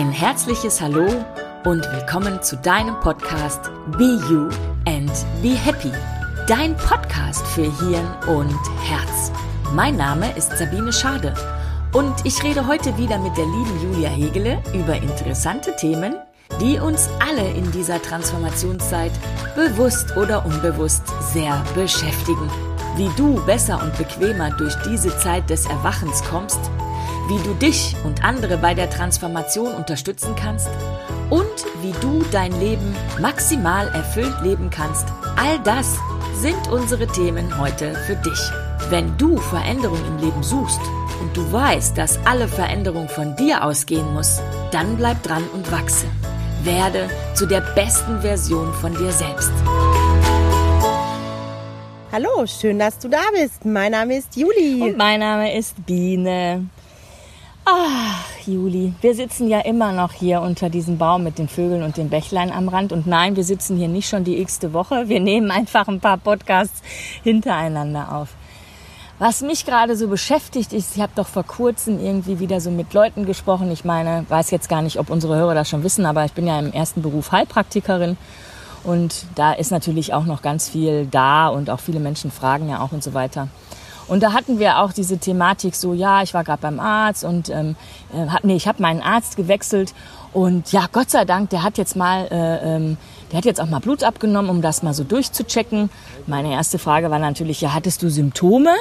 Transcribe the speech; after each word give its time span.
Ein 0.00 0.12
herzliches 0.12 0.80
Hallo 0.80 1.06
und 1.66 1.84
willkommen 1.92 2.42
zu 2.42 2.56
deinem 2.56 2.98
Podcast 3.00 3.70
Be 3.98 4.18
You 4.30 4.48
and 4.86 5.12
Be 5.42 5.50
Happy. 5.50 5.92
Dein 6.46 6.74
Podcast 6.74 7.46
für 7.48 7.64
Hirn 7.64 8.08
und 8.26 8.58
Herz. 8.82 9.30
Mein 9.74 9.98
Name 9.98 10.34
ist 10.38 10.56
Sabine 10.56 10.90
Schade 10.90 11.34
und 11.92 12.14
ich 12.24 12.42
rede 12.42 12.66
heute 12.66 12.96
wieder 12.96 13.18
mit 13.18 13.36
der 13.36 13.44
lieben 13.44 13.78
Julia 13.82 14.08
Hegele 14.08 14.62
über 14.72 14.96
interessante 14.96 15.76
Themen, 15.76 16.14
die 16.62 16.78
uns 16.78 17.10
alle 17.20 17.50
in 17.50 17.70
dieser 17.70 18.00
Transformationszeit 18.00 19.12
bewusst 19.54 20.16
oder 20.16 20.46
unbewusst 20.46 21.02
sehr 21.30 21.62
beschäftigen. 21.74 22.50
Wie 22.96 23.10
du 23.18 23.34
besser 23.44 23.78
und 23.82 23.94
bequemer 23.98 24.48
durch 24.52 24.74
diese 24.76 25.14
Zeit 25.18 25.50
des 25.50 25.66
Erwachens 25.66 26.24
kommst, 26.24 26.70
wie 27.30 27.38
du 27.44 27.54
dich 27.54 27.94
und 28.02 28.24
andere 28.24 28.58
bei 28.58 28.74
der 28.74 28.90
Transformation 28.90 29.72
unterstützen 29.72 30.34
kannst 30.34 30.68
und 31.30 31.44
wie 31.80 31.92
du 32.00 32.24
dein 32.32 32.50
Leben 32.58 32.96
maximal 33.20 33.86
erfüllt 33.86 34.34
leben 34.42 34.68
kannst. 34.68 35.06
All 35.36 35.60
das 35.60 35.96
sind 36.34 36.68
unsere 36.72 37.06
Themen 37.06 37.56
heute 37.56 37.94
für 38.06 38.16
dich. 38.16 38.40
Wenn 38.88 39.16
du 39.16 39.36
Veränderung 39.36 40.00
im 40.08 40.18
Leben 40.18 40.42
suchst 40.42 40.80
und 41.20 41.36
du 41.36 41.52
weißt, 41.52 41.96
dass 41.96 42.18
alle 42.26 42.48
Veränderung 42.48 43.08
von 43.08 43.36
dir 43.36 43.62
ausgehen 43.62 44.12
muss, 44.12 44.40
dann 44.72 44.96
bleib 44.96 45.22
dran 45.22 45.44
und 45.54 45.70
wachse. 45.70 46.06
Werde 46.64 47.08
zu 47.34 47.46
der 47.46 47.60
besten 47.60 48.22
Version 48.22 48.74
von 48.74 48.92
dir 48.96 49.12
selbst. 49.12 49.52
Hallo, 52.10 52.44
schön, 52.44 52.80
dass 52.80 52.98
du 52.98 53.08
da 53.08 53.22
bist. 53.32 53.64
Mein 53.64 53.92
Name 53.92 54.16
ist 54.16 54.34
Juli. 54.34 54.82
Und 54.82 54.96
mein 54.96 55.20
Name 55.20 55.56
ist 55.56 55.86
Biene. 55.86 56.66
Ach, 57.72 58.24
Juli, 58.46 58.94
wir 59.00 59.14
sitzen 59.14 59.48
ja 59.48 59.60
immer 59.60 59.92
noch 59.92 60.12
hier 60.12 60.40
unter 60.40 60.68
diesem 60.68 60.98
Baum 60.98 61.22
mit 61.22 61.38
den 61.38 61.46
Vögeln 61.46 61.84
und 61.84 61.96
den 61.96 62.08
Bächlein 62.08 62.50
am 62.50 62.68
Rand. 62.68 62.92
Und 62.92 63.06
nein, 63.06 63.36
wir 63.36 63.44
sitzen 63.44 63.76
hier 63.76 63.86
nicht 63.86 64.08
schon 64.08 64.24
die 64.24 64.40
x-te 64.40 64.72
Woche. 64.72 65.08
Wir 65.08 65.20
nehmen 65.20 65.52
einfach 65.52 65.86
ein 65.86 66.00
paar 66.00 66.16
Podcasts 66.16 66.82
hintereinander 67.22 68.12
auf. 68.12 68.30
Was 69.20 69.42
mich 69.42 69.66
gerade 69.66 69.96
so 69.96 70.08
beschäftigt 70.08 70.72
ist, 70.72 70.96
ich 70.96 71.02
habe 71.02 71.12
doch 71.14 71.28
vor 71.28 71.44
kurzem 71.44 72.04
irgendwie 72.04 72.40
wieder 72.40 72.60
so 72.60 72.72
mit 72.72 72.92
Leuten 72.92 73.24
gesprochen. 73.24 73.70
Ich 73.70 73.84
meine, 73.84 74.24
weiß 74.28 74.50
jetzt 74.50 74.68
gar 74.68 74.82
nicht, 74.82 74.98
ob 74.98 75.08
unsere 75.08 75.36
Hörer 75.36 75.54
das 75.54 75.68
schon 75.68 75.84
wissen, 75.84 76.06
aber 76.06 76.24
ich 76.24 76.32
bin 76.32 76.48
ja 76.48 76.58
im 76.58 76.72
ersten 76.72 77.02
Beruf 77.02 77.30
Heilpraktikerin. 77.30 78.16
Und 78.82 79.26
da 79.36 79.52
ist 79.52 79.70
natürlich 79.70 80.12
auch 80.12 80.24
noch 80.24 80.42
ganz 80.42 80.68
viel 80.68 81.06
da 81.06 81.46
und 81.46 81.70
auch 81.70 81.80
viele 81.80 82.00
Menschen 82.00 82.32
fragen 82.32 82.68
ja 82.68 82.80
auch 82.80 82.90
und 82.90 83.04
so 83.04 83.14
weiter. 83.14 83.46
Und 84.10 84.24
da 84.24 84.32
hatten 84.32 84.58
wir 84.58 84.78
auch 84.80 84.92
diese 84.92 85.18
Thematik 85.18 85.76
so, 85.76 85.94
ja, 85.94 86.22
ich 86.22 86.34
war 86.34 86.42
gerade 86.42 86.60
beim 86.60 86.80
Arzt 86.80 87.22
und 87.22 87.48
ähm, 87.48 87.76
äh, 88.12 88.26
hab, 88.26 88.42
nee, 88.42 88.56
ich 88.56 88.66
habe 88.66 88.82
meinen 88.82 89.00
Arzt 89.00 89.36
gewechselt 89.36 89.94
und 90.32 90.72
ja, 90.72 90.86
Gott 90.90 91.10
sei 91.10 91.24
Dank, 91.24 91.50
der 91.50 91.62
hat 91.62 91.78
jetzt 91.78 91.94
mal, 91.94 92.26
äh, 92.28 92.74
ähm, 92.74 92.96
der 93.30 93.38
hat 93.38 93.44
jetzt 93.44 93.60
auch 93.60 93.68
mal 93.68 93.78
Blut 93.78 94.02
abgenommen, 94.02 94.50
um 94.50 94.62
das 94.62 94.82
mal 94.82 94.94
so 94.94 95.04
durchzuchecken. 95.04 95.90
Meine 96.26 96.52
erste 96.52 96.80
Frage 96.80 97.08
war 97.12 97.20
natürlich, 97.20 97.60
ja, 97.60 97.72
hattest 97.72 98.02
du 98.02 98.10
Symptome? 98.10 98.74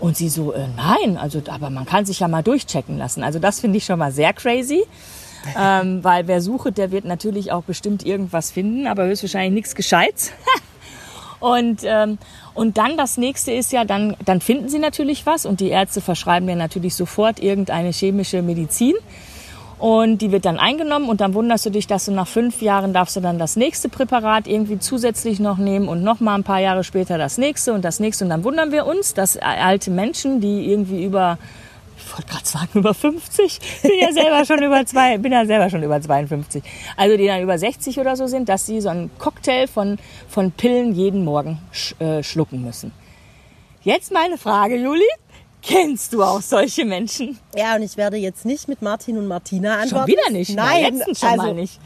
Und 0.00 0.16
sie 0.16 0.30
so, 0.30 0.54
äh, 0.54 0.66
nein, 0.74 1.18
also 1.18 1.42
aber 1.50 1.68
man 1.68 1.84
kann 1.84 2.06
sich 2.06 2.20
ja 2.20 2.28
mal 2.28 2.42
durchchecken 2.42 2.96
lassen. 2.96 3.22
Also 3.22 3.38
das 3.38 3.60
finde 3.60 3.76
ich 3.76 3.84
schon 3.84 3.98
mal 3.98 4.12
sehr 4.12 4.32
crazy. 4.32 4.84
ähm, 5.58 6.02
weil 6.04 6.26
wer 6.26 6.40
sucht, 6.40 6.78
der 6.78 6.90
wird 6.90 7.04
natürlich 7.04 7.52
auch 7.52 7.64
bestimmt 7.64 8.04
irgendwas 8.04 8.50
finden, 8.50 8.86
aber 8.86 9.04
höchstwahrscheinlich 9.04 9.52
nichts 9.52 9.74
Gescheites. 9.74 10.32
Und, 11.40 11.80
ähm, 11.84 12.18
und 12.54 12.78
dann 12.78 12.96
das 12.96 13.16
nächste 13.16 13.52
ist 13.52 13.72
ja, 13.72 13.84
dann, 13.84 14.16
dann 14.24 14.40
finden 14.40 14.68
sie 14.68 14.78
natürlich 14.78 15.26
was 15.26 15.46
und 15.46 15.60
die 15.60 15.70
Ärzte 15.70 16.00
verschreiben 16.00 16.48
ja 16.48 16.54
natürlich 16.54 16.94
sofort 16.94 17.40
irgendeine 17.40 17.90
chemische 17.90 18.42
Medizin. 18.42 18.94
Und 19.78 20.18
die 20.18 20.30
wird 20.30 20.44
dann 20.44 20.58
eingenommen 20.58 21.08
und 21.08 21.22
dann 21.22 21.32
wunderst 21.32 21.64
du 21.64 21.70
dich, 21.70 21.86
dass 21.86 22.04
du 22.04 22.12
nach 22.12 22.28
fünf 22.28 22.60
Jahren 22.60 22.92
darfst 22.92 23.16
du 23.16 23.20
dann 23.20 23.38
das 23.38 23.56
nächste 23.56 23.88
Präparat 23.88 24.46
irgendwie 24.46 24.78
zusätzlich 24.78 25.40
noch 25.40 25.56
nehmen 25.56 25.88
und 25.88 26.04
noch 26.04 26.20
mal 26.20 26.34
ein 26.34 26.44
paar 26.44 26.60
Jahre 26.60 26.84
später 26.84 27.16
das 27.16 27.38
nächste 27.38 27.72
und 27.72 27.82
das 27.82 27.98
nächste. 27.98 28.24
Und 28.24 28.30
dann 28.30 28.44
wundern 28.44 28.72
wir 28.72 28.84
uns, 28.84 29.14
dass 29.14 29.38
alte 29.38 29.90
Menschen, 29.90 30.42
die 30.42 30.70
irgendwie 30.70 31.02
über 31.02 31.38
ich 32.10 32.16
wollte 32.16 32.32
gerade 32.32 32.46
sagen 32.46 32.68
über 32.74 32.92
50, 32.92 33.60
bin 33.82 33.92
ja 34.00 34.12
selber 34.12 34.44
schon 34.44 34.62
über 34.62 34.84
zwei, 34.84 35.18
bin 35.18 35.32
ja 35.32 35.46
selber 35.46 35.70
schon 35.70 35.82
über 35.82 36.00
52. 36.00 36.62
Also 36.96 37.16
die 37.16 37.26
dann 37.26 37.42
über 37.42 37.56
60 37.56 37.98
oder 38.00 38.16
so 38.16 38.26
sind, 38.26 38.48
dass 38.48 38.66
sie 38.66 38.80
so 38.80 38.88
einen 38.88 39.10
Cocktail 39.18 39.66
von, 39.68 39.98
von 40.28 40.50
Pillen 40.50 40.92
jeden 40.92 41.24
Morgen 41.24 41.60
sch, 41.72 41.94
äh, 42.00 42.22
schlucken 42.22 42.62
müssen. 42.62 42.92
Jetzt 43.82 44.12
meine 44.12 44.38
Frage, 44.38 44.76
Juli. 44.76 45.06
Kennst 45.62 46.14
du 46.14 46.22
auch 46.22 46.40
solche 46.40 46.86
Menschen? 46.86 47.38
Ja, 47.54 47.76
und 47.76 47.82
ich 47.82 47.98
werde 47.98 48.16
jetzt 48.16 48.46
nicht 48.46 48.66
mit 48.66 48.80
Martin 48.80 49.18
und 49.18 49.26
Martina 49.26 49.74
antworten. 49.74 50.10
Schon 50.10 50.18
wieder 50.18 50.30
nicht? 50.30 50.56
Nein, 50.56 51.02
Na, 51.06 51.14
schon 51.14 51.28
also, 51.28 51.42
mal 51.42 51.54
nicht. 51.54 51.78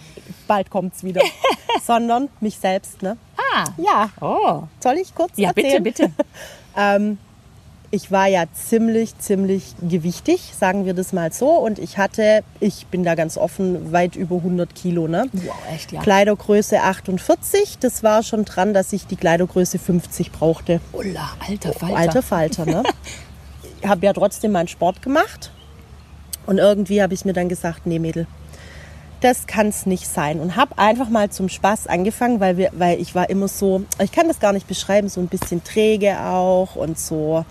Bald 0.46 0.70
kommt's 0.70 1.02
wieder. 1.02 1.20
Sondern 1.84 2.28
mich 2.40 2.56
selbst, 2.56 3.02
ne? 3.02 3.16
Ah. 3.36 3.64
Ja. 3.76 4.10
Oh. 4.20 4.62
Soll 4.80 4.94
ich 4.98 5.12
kurz 5.12 5.32
Ja, 5.36 5.48
erzählen? 5.48 5.82
bitte, 5.82 6.08
bitte. 6.08 6.24
ähm, 6.76 7.18
ich 7.90 8.10
war 8.10 8.26
ja 8.26 8.44
ziemlich, 8.52 9.16
ziemlich 9.18 9.74
gewichtig, 9.80 10.52
sagen 10.58 10.84
wir 10.84 10.94
das 10.94 11.12
mal 11.12 11.32
so. 11.32 11.50
Und 11.50 11.78
ich 11.78 11.98
hatte, 11.98 12.42
ich 12.60 12.86
bin 12.86 13.04
da 13.04 13.14
ganz 13.14 13.36
offen, 13.36 13.92
weit 13.92 14.16
über 14.16 14.36
100 14.36 14.74
Kilo. 14.74 15.06
Ne? 15.06 15.26
Wow, 15.32 15.54
echt, 15.72 15.92
ja. 15.92 16.00
Kleidergröße 16.02 16.80
48. 16.80 17.78
Das 17.78 18.02
war 18.02 18.22
schon 18.22 18.44
dran, 18.44 18.74
dass 18.74 18.92
ich 18.92 19.06
die 19.06 19.16
Kleidergröße 19.16 19.78
50 19.78 20.32
brauchte. 20.32 20.80
Ulla, 20.92 21.30
alter 21.46 21.72
Falter. 21.72 21.96
Alter 21.96 22.22
Falter, 22.22 22.66
ne? 22.66 22.82
ich 23.80 23.88
habe 23.88 24.04
ja 24.04 24.12
trotzdem 24.12 24.52
meinen 24.52 24.68
Sport 24.68 25.00
gemacht. 25.02 25.50
Und 26.46 26.58
irgendwie 26.58 27.02
habe 27.02 27.14
ich 27.14 27.24
mir 27.24 27.32
dann 27.32 27.48
gesagt, 27.48 27.86
nee 27.86 27.98
Mädel, 27.98 28.26
das 29.20 29.46
kann 29.46 29.68
es 29.68 29.86
nicht 29.86 30.06
sein. 30.06 30.40
Und 30.40 30.56
habe 30.56 30.78
einfach 30.78 31.08
mal 31.08 31.30
zum 31.30 31.48
Spaß 31.48 31.86
angefangen, 31.86 32.40
weil, 32.40 32.56
wir, 32.58 32.70
weil 32.74 33.00
ich 33.00 33.14
war 33.14 33.30
immer 33.30 33.48
so, 33.48 33.84
ich 34.02 34.12
kann 34.12 34.28
das 34.28 34.40
gar 34.40 34.52
nicht 34.52 34.68
beschreiben, 34.68 35.08
so 35.08 35.20
ein 35.20 35.28
bisschen 35.28 35.64
träge 35.64 36.20
auch 36.20 36.76
und 36.76 36.98
so 36.98 37.46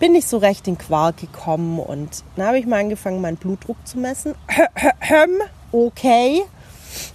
bin 0.00 0.12
nicht 0.12 0.28
so 0.28 0.38
recht 0.38 0.66
in 0.66 0.76
Quark 0.76 1.18
gekommen 1.18 1.78
und 1.78 2.24
dann 2.34 2.46
habe 2.46 2.58
ich 2.58 2.66
mal 2.66 2.80
angefangen, 2.80 3.20
meinen 3.20 3.36
Blutdruck 3.36 3.76
zu 3.86 3.98
messen. 3.98 4.34
Okay, 5.72 6.42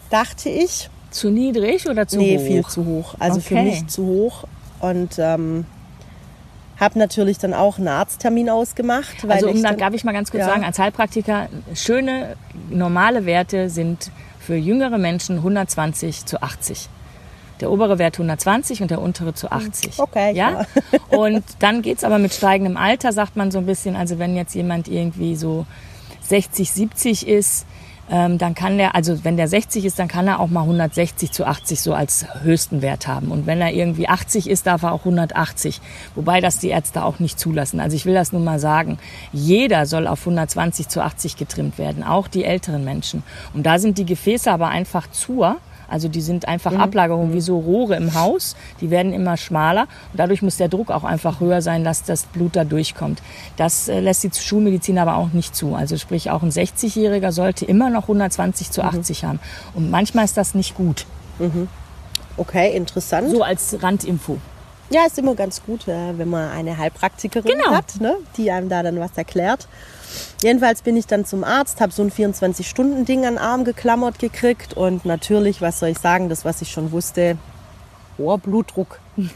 dachte 0.10 0.48
ich. 0.48 0.90
Zu 1.12 1.30
niedrig 1.30 1.90
oder 1.90 2.08
zu 2.08 2.18
nee, 2.20 2.38
hoch? 2.38 2.42
viel 2.46 2.66
zu 2.66 2.86
hoch. 2.86 3.16
Also 3.20 3.42
für 3.42 3.56
Okay. 3.56 3.64
mich 3.64 3.88
zu 3.88 4.06
hoch. 4.06 4.46
Und 4.80 5.16
ähm, 5.20 5.66
habe 6.80 6.98
natürlich 7.00 7.38
dann 7.38 7.54
auch 7.54 7.78
einen 7.78 7.90
Arzttermin 7.90 8.50
ausgemacht. 8.50 9.24
Weil 9.24 9.32
Also 9.32 9.50
um 9.50 9.62
dann, 9.62 9.78
darf 9.78 9.94
ich 9.94 10.06
mal 10.06 10.14
ganz 10.14 10.32
kurz 10.32 10.42
Ja. 10.42 10.46
sagen, 10.48 10.64
als 10.64 10.80
Heilpraktiker, 10.80 11.48
schöne, 11.74 12.38
normale 12.70 13.26
Werte 13.26 13.70
sind 13.70 14.10
für 14.40 14.56
jüngere 14.56 14.98
Menschen 14.98 15.38
120 15.38 16.26
zu 16.26 16.42
80. 16.42 16.88
Der 17.62 17.72
obere 17.72 18.00
Wert 18.00 18.16
120 18.16 18.82
und 18.82 18.92
der 18.92 19.02
untere 19.02 19.34
zu 19.34 19.52
80. 19.52 20.00
Okay, 20.00 20.36
ja. 20.36 20.66
Und 21.10 21.44
dann 21.60 21.82
geht's 21.82 22.04
aber 22.04 22.20
mit 22.20 22.34
steigendem 22.34 22.76
Alter, 22.76 23.14
sagt 23.14 23.38
man 23.38 23.50
so 23.52 23.60
ein 23.60 23.66
bisschen, 23.66 23.96
also 23.96 24.20
wenn 24.20 24.36
jetzt 24.36 24.56
jemand 24.56 24.88
irgendwie 24.90 25.36
so 25.36 25.66
60, 26.22 26.70
70 26.70 27.28
ist, 27.28 27.66
ähm, 28.10 28.38
dann 28.38 28.54
kann 28.54 28.78
der, 28.78 28.94
also 28.94 29.24
wenn 29.24 29.36
der 29.36 29.48
60 29.48 29.84
ist, 29.84 29.98
dann 29.98 30.08
kann 30.08 30.28
er 30.28 30.40
auch 30.40 30.50
mal 30.50 30.62
160 30.62 31.32
zu 31.32 31.46
80 31.46 31.82
so 31.82 31.94
als 31.94 32.26
höchsten 32.44 32.82
Wert 32.82 33.08
haben. 33.08 33.32
Und 33.32 33.48
wenn 33.48 33.62
er 33.62 33.74
irgendwie 33.74 34.08
80 34.08 34.50
ist, 34.50 34.68
darf 34.68 34.84
er 34.84 34.92
auch 34.92 35.00
180. 35.00 35.82
Wobei 36.14 36.40
das 36.40 36.60
die 36.60 36.70
Ärzte 36.70 37.04
auch 37.04 37.20
nicht 37.20 37.40
zulassen. 37.40 37.80
Also 37.80 37.96
ich 37.96 38.06
will 38.06 38.14
das 38.14 38.32
nur 38.32 38.42
mal 38.42 38.60
sagen. 38.60 39.00
Jeder 39.34 39.86
soll 39.86 40.08
auf 40.08 40.20
120 40.20 40.88
zu 40.88 41.02
80 41.02 41.36
getrimmt 41.36 41.78
werden, 41.80 42.04
auch 42.04 42.28
die 42.28 42.44
älteren 42.44 42.86
Menschen. 42.86 43.24
Und 43.54 43.66
da 43.66 43.80
sind 43.80 43.98
die 43.98 44.06
Gefäße 44.06 44.52
aber 44.52 44.68
einfach 44.68 45.10
zur. 45.10 45.58
Also 45.90 46.08
die 46.08 46.22
sind 46.22 46.48
einfach 46.48 46.74
Ablagerungen 46.74 47.34
wie 47.34 47.42
so 47.42 47.60
Rohre 47.60 47.96
im 47.96 48.14
Haus. 48.14 48.56
Die 48.82 48.90
werden 48.90 49.14
immer 49.14 49.38
schmaler 49.38 49.88
und 50.12 50.20
dadurch 50.20 50.42
muss 50.42 50.58
der 50.58 50.68
Druck 50.68 50.92
auch 50.92 51.04
einfach 51.04 51.40
höher 51.40 51.62
sein, 51.62 51.84
dass 51.84 52.04
das 52.04 52.24
Blut 52.26 52.56
da 52.56 52.64
durchkommt. 52.64 53.22
Das 53.58 53.88
äh, 53.88 54.00
lässt 54.00 54.24
die 54.24 54.32
Schulmedizin 54.34 54.98
aber 54.98 55.18
auch 55.18 55.30
nicht 55.34 55.56
zu. 55.56 55.76
Also 55.76 55.98
sprich 55.98 56.32
auch 56.32 56.44
ein 56.44 56.52
60-Jähriger 56.52 57.32
sollte 57.32 57.66
immer 57.66 57.90
noch 57.90 58.04
120 58.04 58.72
zu 58.72 58.84
80 58.84 59.26
haben. 59.26 59.40
Und 59.74 59.92
manchmal 59.92 60.26
ist 60.26 60.38
das 60.38 60.56
nicht 60.56 60.76
gut. 60.76 61.06
okay, 62.38 62.76
interessant. 62.76 63.30
So 63.32 63.44
als 63.44 63.82
Randinfo. 63.82 64.38
Ja, 64.90 65.06
ist 65.06 65.18
immer 65.18 65.34
ganz 65.36 65.64
gut, 65.64 65.88
äh, 65.88 66.18
wenn 66.18 66.30
man 66.30 66.52
eine 66.52 66.78
Heilpraktikerin 66.78 67.52
Genau. 67.58 67.72
hat, 67.72 68.00
ne, 68.00 68.18
die 68.38 68.52
einem 68.52 68.70
da 68.70 68.84
dann 68.84 69.00
was 69.00 69.12
erklärt. 69.16 69.68
Jedenfalls 70.44 70.82
bin 70.84 70.96
ich 70.96 71.08
dann 71.08 71.26
zum 71.26 71.44
Arzt, 71.44 71.82
habe 71.82 71.92
so 71.92 72.04
ein 72.04 72.12
24-Stunden-Ding 72.12 73.26
an 73.26 73.34
den 73.36 73.38
Arm 73.40 73.64
geklammert 73.66 74.20
gekriegt 74.20 74.76
und 74.76 75.04
natürlich, 75.06 75.62
was 75.62 75.80
soll 75.80 75.90
ich 75.90 75.98
sagen, 76.00 76.30
das, 76.30 76.46
was 76.46 76.62
ich 76.62 76.72
schon 76.72 76.92
wusste, 76.92 77.38
hoher 78.18 78.38
Blutdruck. 78.38 79.00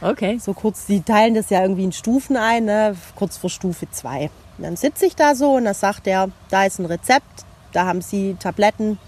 Okay. 0.00 0.38
So 0.38 0.52
kurz, 0.52 0.84
die 0.84 1.00
teilen 1.00 1.32
das 1.34 1.48
ja 1.48 1.62
irgendwie 1.62 1.84
in 1.84 1.92
Stufen 1.92 2.36
ein, 2.36 2.66
ne, 2.66 2.94
kurz 3.14 3.38
vor 3.38 3.48
Stufe 3.48 3.90
2. 3.90 4.28
Dann 4.58 4.76
sitze 4.76 5.06
ich 5.06 5.16
da 5.16 5.34
so 5.34 5.54
und 5.54 5.64
da 5.64 5.72
sagt 5.72 6.06
er, 6.06 6.28
da 6.50 6.64
ist 6.64 6.78
ein 6.78 6.84
Rezept, 6.84 7.44
da 7.72 7.86
haben 7.86 8.02
Sie 8.02 8.36
Tabletten, 8.38 8.98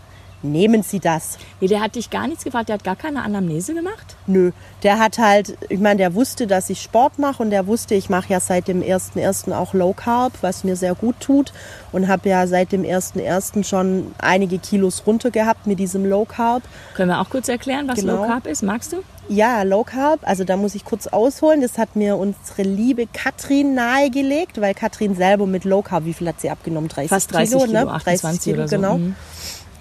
nehmen 0.42 0.82
Sie 0.82 1.00
das. 1.00 1.38
Wie, 1.60 1.68
der 1.68 1.80
hat 1.80 1.94
dich 1.94 2.10
gar 2.10 2.26
nichts 2.28 2.44
gefragt, 2.44 2.68
der 2.68 2.74
hat 2.74 2.84
gar 2.84 2.96
keine 2.96 3.22
Anamnese 3.22 3.74
gemacht? 3.74 4.16
Nö, 4.26 4.52
der 4.82 4.98
hat 4.98 5.18
halt, 5.18 5.56
ich 5.68 5.80
meine, 5.80 5.98
der 5.98 6.14
wusste, 6.14 6.46
dass 6.46 6.70
ich 6.70 6.80
Sport 6.82 7.18
mache 7.18 7.42
und 7.42 7.50
der 7.50 7.66
wusste, 7.66 7.94
ich 7.94 8.08
mache 8.10 8.32
ja 8.32 8.40
seit 8.40 8.68
dem 8.68 8.82
1.1. 8.82 9.52
auch 9.52 9.74
Low 9.74 9.92
Carb, 9.92 10.32
was 10.42 10.64
mir 10.64 10.76
sehr 10.76 10.94
gut 10.94 11.16
tut 11.20 11.52
und 11.92 12.08
habe 12.08 12.28
ja 12.28 12.46
seit 12.46 12.72
dem 12.72 12.82
1.1. 12.82 13.64
schon 13.64 14.14
einige 14.18 14.58
Kilos 14.58 15.02
runter 15.06 15.30
gehabt 15.30 15.66
mit 15.66 15.78
diesem 15.78 16.04
Low 16.04 16.24
Carb. 16.24 16.62
Können 16.94 17.10
wir 17.10 17.20
auch 17.20 17.30
kurz 17.30 17.48
erklären, 17.48 17.88
was 17.88 17.96
Genau. 18.00 18.22
Low 18.22 18.26
Carb 18.26 18.46
ist? 18.46 18.62
Magst 18.62 18.92
du? 18.92 19.02
Ja, 19.28 19.62
Low 19.64 19.82
Carb, 19.82 20.20
also 20.22 20.44
da 20.44 20.56
muss 20.56 20.76
ich 20.76 20.84
kurz 20.84 21.08
ausholen, 21.08 21.60
das 21.60 21.78
hat 21.78 21.96
mir 21.96 22.16
unsere 22.16 22.62
liebe 22.62 23.06
Katrin 23.12 23.74
nahegelegt, 23.74 24.60
weil 24.60 24.72
Katrin 24.72 25.16
selber 25.16 25.46
mit 25.46 25.64
Low 25.64 25.82
Carb, 25.82 26.04
wie 26.04 26.12
viel 26.14 26.28
hat 26.28 26.40
sie 26.40 26.48
abgenommen? 26.50 26.88
30 26.88 27.08
Fast 27.08 27.32
30 27.32 27.50
Kilo, 27.54 27.66
Kilo, 27.66 27.84
ne? 27.86 27.90
28 27.92 28.54
oder 28.54 28.68
so. 28.68 28.76
genau. 28.76 28.98
Mhm. 28.98 29.16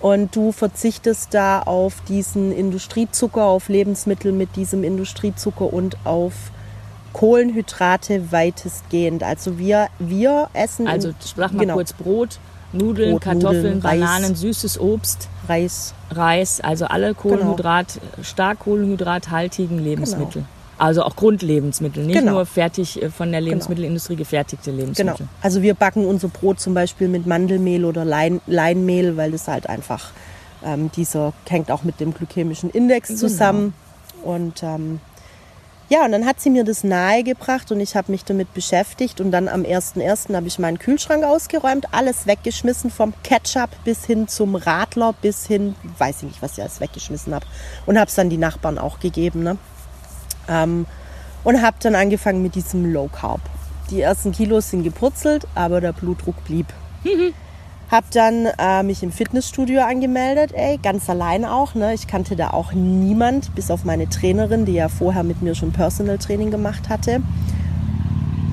Und 0.02 0.36
du 0.36 0.52
verzichtest 0.52 1.34
da 1.34 1.62
auf 1.62 2.02
diesen 2.08 2.52
Industriezucker, 2.52 3.44
auf 3.44 3.70
Lebensmittel 3.70 4.32
mit 4.32 4.56
diesem 4.56 4.84
Industriezucker 4.84 5.72
und 5.72 5.98
auf 6.06 6.34
Kohlenhydrate 7.14 8.32
weitestgehend. 8.32 9.24
Also 9.24 9.58
wir, 9.58 9.88
wir 10.00 10.50
essen 10.54 10.88
Also 10.88 11.12
sag 11.36 11.54
mal 11.54 11.62
genau, 11.62 11.76
kurz 11.76 11.94
Brot, 11.94 12.40
Nudeln, 12.74 13.12
Brot, 13.12 13.22
Kartoffeln, 13.22 13.64
Nudeln, 13.64 13.82
Reis. 13.82 14.00
Bananen, 14.00 14.36
süßes 14.36 14.80
Obst, 14.80 15.30
Reis. 15.48 15.94
Reis, 16.12 16.60
also 16.60 16.86
alle 16.86 17.14
Genau. 17.14 17.22
Kohlenhydrat, 17.22 18.00
stark 18.22 18.60
kohlenhydrathaltigen 18.60 19.80
Lebensmittel. 19.80 20.44
Also 20.78 21.04
auch 21.04 21.16
Grundlebensmittel, 21.16 22.04
nicht 22.06 22.20
Genau. 22.20 22.34
nur 22.34 22.46
fertig 22.46 23.02
äh, 23.02 23.10
von 23.10 23.32
der 23.32 23.42
Lebensmittelindustrie 23.42 24.16
gefertigte 24.16 24.72
Genau. 24.72 24.82
Lebensmittel. 24.84 25.28
Also 25.42 25.62
wir 25.62 25.74
backen 25.74 26.06
unser 26.06 26.28
Brot 26.28 26.60
zum 26.60 26.74
Beispiel 26.74 27.08
mit 27.08 27.26
Mandelmehl 27.26 27.86
oder 27.86 28.04
Lein, 28.04 28.42
Leinmehl, 28.48 29.16
weil 29.18 29.32
das 29.32 29.48
halt 29.48 29.70
einfach 29.70 30.12
ähm, 30.66 30.92
dieser 30.96 31.34
hängt 31.48 31.72
auch 31.72 31.84
mit 31.84 32.00
dem 32.00 32.14
glykämischen 32.14 32.70
Index 32.72 33.08
Genau. 33.10 33.20
zusammen. 33.20 33.74
Und 34.24 34.64
ähm, 34.64 35.00
ja, 35.88 36.04
und 36.04 36.12
dann 36.14 36.26
hat 36.26 36.42
sie 36.42 36.50
mir 36.50 36.64
das 36.64 36.84
nahegebracht 36.84 37.72
und 37.72 37.80
ich 37.80 37.96
habe 37.96 38.12
mich 38.12 38.26
damit 38.26 38.52
beschäftigt. 38.56 39.22
Und 39.22 39.30
dann 39.32 39.48
am 39.48 39.62
1.1. 39.62 40.36
habe 40.36 40.48
ich 40.48 40.58
meinen 40.58 40.80
Kühlschrank 40.80 41.24
ausgeräumt, 41.24 41.86
alles 41.94 42.26
weggeschmissen, 42.26 42.90
vom 42.90 43.14
Ketchup 43.24 43.70
bis 43.84 44.04
hin 44.04 44.28
zum 44.28 44.56
Radler, 44.56 45.14
bis 45.22 45.46
hin, 45.46 45.76
weiß 46.00 46.18
ich 46.18 46.24
nicht, 46.24 46.42
was 46.42 46.54
ich 46.54 46.62
alles 46.64 46.82
weggeschmissen 46.82 47.36
habe. 47.36 47.46
Und 47.86 48.00
habe 48.00 48.10
es 48.10 48.16
dann 48.16 48.32
die 48.32 48.38
Nachbarn 48.38 48.80
auch 48.80 49.00
gegeben. 49.00 49.44
Ne? 49.44 49.58
Ähm, 50.50 50.86
und 51.44 51.62
habe 51.62 51.78
dann 51.80 51.96
angefangen 51.96 52.42
mit 52.42 52.56
diesem 52.56 52.92
Low 52.92 53.08
Carb. 53.08 53.42
Die 53.92 54.02
ersten 54.02 54.32
Kilos 54.32 54.72
sind 54.72 54.84
gepurzelt, 54.84 55.48
aber 55.54 55.80
der 55.80 55.94
Blutdruck 55.94 56.44
blieb. 56.46 56.66
Hab 57.92 58.10
dann 58.10 58.48
äh, 58.58 58.82
mich 58.82 59.04
im 59.04 59.12
Fitnessstudio 59.12 59.82
angemeldet, 59.82 60.52
ey, 60.56 60.80
ganz 60.82 61.08
allein 61.08 61.46
auch. 61.46 61.76
Ne? 61.76 61.94
Ich 61.94 62.08
kannte 62.08 62.36
da 62.36 62.50
auch 62.50 62.74
niemand, 62.74 63.54
bis 63.54 63.70
auf 63.70 63.86
meine 63.86 64.10
Trainerin, 64.10 64.66
die 64.66 64.74
ja 64.74 64.90
vorher 64.90 65.22
mit 65.24 65.44
mir 65.44 65.54
schon 65.54 65.72
Personal 65.72 66.18
Training 66.18 66.50
gemacht 66.50 66.90
hatte. 66.90 67.22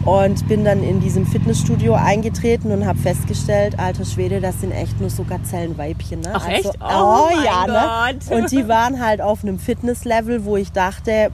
Und 0.04 0.48
bin 0.48 0.64
dann 0.64 0.82
in 0.82 1.00
diesem 1.00 1.24
Fitnessstudio 1.24 1.94
eingetreten 1.94 2.72
und 2.72 2.84
habe 2.84 2.98
festgestellt, 2.98 3.78
alter 3.78 4.04
Schwede, 4.04 4.40
das 4.40 4.60
sind 4.60 4.72
echt 4.72 5.00
nur 5.00 5.08
so 5.08 5.22
Gazellenweibchen. 5.22 6.20
Ne? 6.20 6.30
Ach, 6.34 6.46
echt? 6.48 6.66
Oh, 6.66 6.72
Oh 6.80 7.28
mein 7.34 7.44
ja, 7.44 7.66
ne? 7.66 8.18
Gott. 8.28 8.36
Und 8.36 8.50
die 8.50 8.66
waren 8.66 9.00
halt 9.00 9.22
auf 9.22 9.44
einem 9.44 9.60
Fitnesslevel, 9.60 10.44
wo 10.44 10.56
ich 10.56 10.72
dachte, 10.72 11.30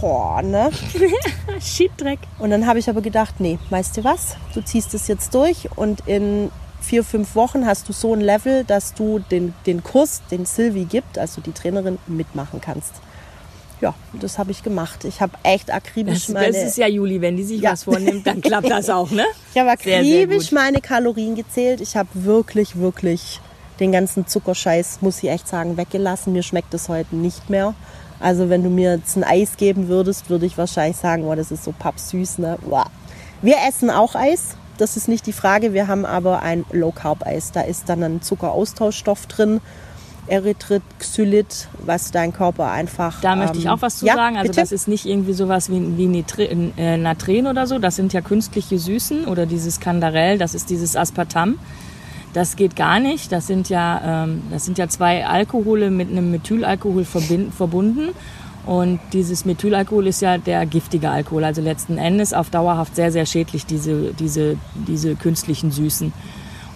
boah, 0.00 0.42
ne? 0.42 0.70
Schiebdreck. 1.60 2.18
Und 2.38 2.50
dann 2.50 2.66
habe 2.66 2.78
ich 2.78 2.88
aber 2.88 3.00
gedacht, 3.00 3.34
nee, 3.40 3.58
weißt 3.70 3.96
du 3.96 4.04
was? 4.04 4.36
Du 4.54 4.62
ziehst 4.62 4.94
es 4.94 5.08
jetzt 5.08 5.34
durch 5.34 5.68
und 5.76 6.02
in 6.06 6.50
vier, 6.80 7.04
fünf 7.04 7.34
Wochen 7.34 7.66
hast 7.66 7.88
du 7.88 7.92
so 7.92 8.14
ein 8.14 8.20
Level, 8.20 8.64
dass 8.64 8.94
du 8.94 9.18
den, 9.18 9.54
den 9.66 9.82
Kurs, 9.84 10.22
den 10.30 10.46
Sylvie 10.46 10.86
gibt, 10.86 11.18
also 11.18 11.40
die 11.40 11.52
Trainerin, 11.52 11.98
mitmachen 12.06 12.60
kannst. 12.60 12.92
Ja, 13.82 13.94
das 14.12 14.38
habe 14.38 14.50
ich 14.50 14.62
gemacht. 14.62 15.04
Ich 15.04 15.20
habe 15.22 15.32
echt 15.42 15.72
akribisch 15.72 16.26
Das, 16.26 16.28
meine, 16.34 16.48
das 16.52 16.62
ist 16.64 16.76
ja 16.76 16.86
Juli, 16.86 17.20
wenn 17.20 17.36
die 17.36 17.44
sich 17.44 17.60
Ja. 17.62 17.72
was 17.72 17.84
vornimmt, 17.84 18.26
dann 18.26 18.40
klappt 18.42 18.70
das 18.70 18.90
auch, 18.90 19.10
ne? 19.10 19.24
ich 19.54 19.60
habe 19.60 19.70
sehr, 19.82 20.02
sehr 20.04 20.22
akribisch 20.22 20.50
gut. 20.50 20.52
meine 20.58 20.80
Kalorien 20.80 21.34
gezählt. 21.34 21.80
Ich 21.80 21.96
habe 21.96 22.08
wirklich, 22.12 22.76
wirklich 22.76 23.40
den 23.78 23.92
ganzen 23.92 24.26
Zuckerscheiß, 24.26 24.98
muss 25.00 25.22
ich 25.22 25.30
echt 25.30 25.48
sagen, 25.48 25.78
weggelassen. 25.78 26.34
Mir 26.34 26.42
schmeckt 26.42 26.74
es 26.74 26.88
heute 26.90 27.16
nicht 27.16 27.48
mehr. 27.48 27.74
Also 28.20 28.50
wenn 28.50 28.62
du 28.62 28.70
mir 28.70 28.96
jetzt 28.96 29.16
ein 29.16 29.24
Eis 29.24 29.56
geben 29.56 29.88
würdest, 29.88 30.30
würde 30.30 30.46
ich 30.46 30.58
wahrscheinlich 30.58 30.98
sagen, 30.98 31.24
oh, 31.24 31.34
das 31.34 31.50
ist 31.50 31.64
so 31.64 31.72
pappsüß. 31.72 32.38
Ne? 32.38 32.58
Uah. 32.68 32.86
Wir 33.42 33.56
essen 33.66 33.90
auch 33.90 34.14
Eis. 34.14 34.56
Das 34.76 34.96
ist 34.96 35.08
nicht 35.08 35.26
die 35.26 35.32
Frage. 35.32 35.72
Wir 35.72 35.88
haben 35.88 36.04
aber 36.06 36.42
ein 36.42 36.64
Low-Carb-Eis. 36.70 37.52
Da 37.52 37.62
ist 37.62 37.88
dann 37.88 38.02
ein 38.02 38.22
Zuckeraustauschstoff 38.22 39.26
drin. 39.26 39.60
Erythrit, 40.26 40.82
Xylit, 40.98 41.68
was 41.84 42.12
dein 42.12 42.32
Körper 42.32 42.70
einfach. 42.70 43.20
Da 43.20 43.34
möchte 43.34 43.58
ich 43.58 43.64
ähm, 43.64 43.72
auch 43.72 43.82
was 43.82 43.98
zu 43.98 44.06
ja, 44.06 44.14
sagen. 44.14 44.36
Also 44.36 44.50
bitte? 44.50 44.60
das 44.60 44.70
ist 44.70 44.86
nicht 44.86 45.06
irgendwie 45.06 45.32
sowas 45.32 45.70
wie, 45.70 45.96
wie 45.96 46.06
Nitri, 46.06 46.44
äh, 46.76 46.96
Natren 46.96 47.46
oder 47.46 47.66
so. 47.66 47.78
Das 47.78 47.96
sind 47.96 48.12
ja 48.12 48.20
künstliche 48.20 48.78
Süßen 48.78 49.24
oder 49.24 49.46
dieses 49.46 49.80
Candarell, 49.80 50.38
das 50.38 50.54
ist 50.54 50.70
dieses 50.70 50.94
Aspartam. 50.94 51.58
Das 52.32 52.56
geht 52.56 52.76
gar 52.76 53.00
nicht. 53.00 53.32
Das 53.32 53.46
sind 53.46 53.68
ja, 53.68 54.24
ähm, 54.24 54.42
das 54.50 54.64
sind 54.64 54.78
ja 54.78 54.88
zwei 54.88 55.26
Alkohole 55.26 55.90
mit 55.90 56.10
einem 56.10 56.30
Methylalkohol 56.30 57.04
verbunden. 57.04 58.10
Und 58.66 59.00
dieses 59.12 59.44
Methylalkohol 59.44 60.06
ist 60.06 60.20
ja 60.20 60.38
der 60.38 60.66
giftige 60.66 61.10
Alkohol. 61.10 61.44
Also 61.44 61.60
letzten 61.62 61.98
Endes 61.98 62.32
auf 62.32 62.50
dauerhaft 62.50 62.94
sehr, 62.94 63.10
sehr 63.10 63.26
schädlich, 63.26 63.66
diese, 63.66 64.12
diese, 64.14 64.56
diese 64.74 65.16
künstlichen 65.16 65.70
Süßen. 65.70 66.12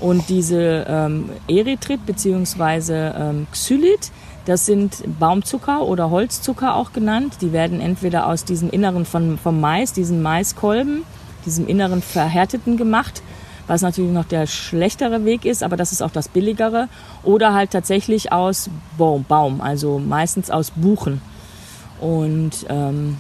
Und 0.01 0.29
diese 0.29 0.87
ähm, 0.89 1.31
Erythrit 1.47 2.05
bzw. 2.05 2.93
Ähm, 2.93 3.47
Xylit, 3.53 4.11
das 4.45 4.67
sind 4.67 5.05
Baumzucker 5.19 5.83
oder 5.83 6.11
Holzzucker 6.11 6.75
auch 6.75 6.93
genannt. 6.93 7.37
Die 7.41 7.53
werden 7.53 7.81
entweder 7.81 8.27
aus 8.27 8.45
diesem 8.45 8.71
Inneren 8.71 9.05
von, 9.05 9.39
vom 9.39 9.61
Mais, 9.61 9.93
diesem 9.93 10.21
Maiskolben, 10.21 11.03
diesem 11.47 11.67
inneren 11.67 12.03
Verhärteten 12.03 12.77
gemacht, 12.77 13.23
was 13.67 13.83
natürlich 13.83 14.13
noch 14.13 14.25
der 14.27 14.47
schlechtere 14.47 15.25
Weg 15.25 15.45
ist, 15.45 15.63
aber 15.63 15.77
das 15.77 15.93
ist 15.93 16.03
auch 16.03 16.11
das 16.11 16.29
billigere. 16.29 16.89
Oder 17.23 17.55
halt 17.55 17.71
tatsächlich 17.71 18.33
aus 18.33 18.69
Baum, 18.99 19.25
Baum 19.25 19.61
also 19.61 19.99
meistens 19.99 20.51
aus 20.51 20.71
Buchen. 20.71 21.21
Und 22.01 22.67
ähm, 22.69 23.17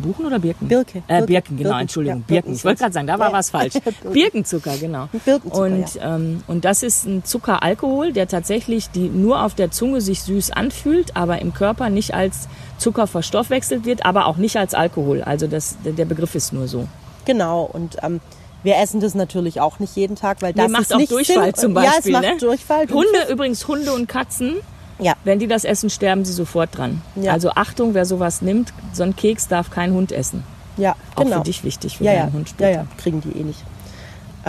Buchen 0.00 0.26
oder 0.26 0.38
Birken? 0.38 0.68
Birke, 0.68 0.98
Äh, 1.08 1.18
Birke, 1.18 1.26
Birken, 1.26 1.56
genau, 1.56 1.68
Birken, 1.70 1.80
Entschuldigung. 1.80 2.18
ja, 2.20 2.24
Birken. 2.26 2.52
Ich 2.54 2.64
wollte 2.64 2.80
gerade 2.82 2.92
sagen, 2.94 3.06
da 3.08 3.14
war 3.18 3.26
Ja, 3.26 3.32
ja. 3.32 3.38
was 3.38 3.50
falsch. 3.50 3.72
Birken. 3.84 4.12
Birkenzucker, 4.12 4.76
genau. 4.78 5.08
Birkenzucker, 5.24 5.60
und, 5.64 5.84
ähm, 6.00 6.42
und 6.46 6.64
das 6.64 6.84
ist 6.84 7.04
ein 7.06 7.24
Zuckeralkohol, 7.24 8.12
der 8.12 8.28
tatsächlich 8.28 8.90
die 8.90 9.08
nur 9.08 9.42
auf 9.42 9.54
der 9.54 9.70
Zunge 9.72 10.00
sich 10.00 10.22
süß 10.22 10.52
anfühlt, 10.52 11.16
aber 11.16 11.40
im 11.40 11.52
Körper 11.52 11.90
nicht 11.90 12.14
als 12.14 12.48
Zucker 12.78 13.08
verstoffwechselt 13.08 13.84
wird, 13.84 14.04
aber 14.06 14.26
auch 14.26 14.36
nicht 14.36 14.56
als 14.56 14.74
Alkohol. 14.74 15.22
Also 15.22 15.48
das, 15.48 15.76
der 15.84 15.92
der 15.94 16.04
Begriff 16.04 16.36
ist 16.36 16.52
nur 16.52 16.68
so. 16.68 16.86
Genau, 17.24 17.62
und 17.64 17.96
ähm, 18.02 18.20
wir 18.62 18.76
essen 18.78 19.00
das 19.00 19.14
natürlich 19.14 19.60
auch 19.60 19.78
nicht 19.78 19.94
jeden 19.96 20.16
Tag, 20.16 20.42
weil 20.42 20.52
das 20.52 20.66
Mir 20.66 20.72
macht 20.72 20.82
ist 20.82 20.92
auch 20.94 20.98
nicht 20.98 21.12
Durchfall 21.12 21.54
Sinn. 21.56 21.72
zum 21.72 21.74
Ja, 21.76 21.82
es 21.90 21.94
Beispiel. 21.96 22.12
macht 22.12 22.22
ne? 22.24 22.36
Durchfall. 22.38 22.88
Hunde, 22.88 23.26
übrigens 23.30 23.66
Hunde 23.68 23.92
und 23.92 24.08
Katzen, 24.08 24.56
Ja, 24.98 25.14
wenn 25.24 25.38
die 25.38 25.46
das 25.46 25.64
essen, 25.64 25.90
sterben 25.90 26.24
sie 26.24 26.32
sofort 26.32 26.76
dran. 26.76 27.00
Ja. 27.16 27.32
Also 27.32 27.50
Achtung, 27.50 27.94
wer 27.94 28.04
sowas 28.04 28.42
nimmt, 28.42 28.72
so 28.92 29.04
ein 29.04 29.14
Keks 29.14 29.46
darf 29.48 29.70
kein 29.70 29.92
Hund 29.92 30.10
essen. 30.12 30.42
ja, 30.76 30.96
Auch 31.14 31.22
genau. 31.24 31.38
für 31.38 31.44
dich 31.44 31.62
wichtig, 31.64 31.98
für 31.98 32.04
ja, 32.04 32.12
deinen 32.14 32.26
ja, 32.28 32.32
Hund 32.32 32.48
ja, 32.48 32.54
später. 32.54 32.70
ja, 32.72 32.86
kriegen 32.98 33.20
die 33.20 33.38
eh 33.38 33.44
nicht. 33.44 33.62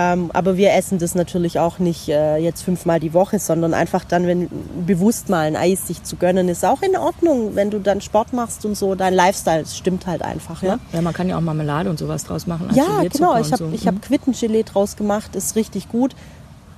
Ähm, 0.02 0.32
aber 0.34 0.56
wir 0.56 0.72
essen 0.74 0.98
das 0.98 1.14
natürlich 1.14 1.60
auch 1.60 1.78
nicht 1.80 2.08
äh, 2.08 2.38
jetzt 2.38 2.62
fünfmal 2.62 3.02
die 3.02 3.14
Woche, 3.14 3.38
sondern 3.38 3.74
einfach 3.74 4.06
dann, 4.06 4.28
wenn 4.28 4.48
bewusst 4.86 5.28
mal 5.28 5.42
ein 5.46 5.58
Eis 5.58 5.88
sich 5.88 6.04
zu 6.04 6.16
gönnen, 6.16 6.48
ist 6.48 6.64
auch 6.64 6.82
in 6.82 6.96
Ordnung, 6.96 7.56
wenn 7.56 7.70
du 7.70 7.80
dann 7.80 8.00
Sport 8.00 8.32
machst 8.32 8.66
und 8.66 8.76
so. 8.78 8.96
Dein 8.96 9.14
Lifestyle 9.14 9.66
stimmt 9.66 10.08
halt 10.08 10.22
einfach. 10.22 10.64
Ja, 10.64 10.76
Ne? 10.76 10.80
ja, 10.94 11.02
man 11.02 11.14
kann 11.14 11.28
ja 11.28 11.36
auch 11.38 11.42
Marmelade 11.42 11.90
und 11.90 12.00
sowas 12.00 12.24
draus 12.24 12.48
machen. 12.48 12.70
Ja, 12.74 13.04
genau. 13.12 13.38
Ich 13.40 13.52
habe 13.52 13.58
so. 13.58 13.70
ich 13.74 13.88
hab 13.88 14.02
Quittengelee 14.02 14.64
draus 14.64 14.96
gemacht, 14.96 15.36
ist 15.36 15.56
richtig 15.58 15.90
gut. 15.90 16.16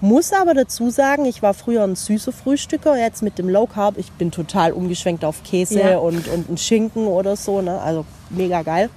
Muss 0.04 0.34
aber 0.34 0.56
dazu 0.56 0.90
sagen, 0.90 1.26
ich 1.26 1.44
war 1.44 1.54
früher 1.54 1.84
ein 1.84 1.96
süßer 1.96 2.32
Frühstücker, 2.32 2.98
jetzt 2.98 3.22
mit 3.22 3.38
dem 3.38 3.48
Low 3.50 3.68
Carb, 3.68 4.00
ich 4.00 4.12
bin 4.14 4.32
total 4.32 4.72
umgeschwenkt 4.72 5.24
auf 5.24 5.44
Käse 5.44 5.80
Ja. 5.80 5.98
und, 6.00 6.28
und 6.28 6.48
einen 6.48 6.58
Schinken 6.58 7.06
oder 7.06 7.36
so, 7.36 7.62
ne? 7.62 7.80
also 7.82 8.04
mega 8.32 8.64
geil. 8.64 8.90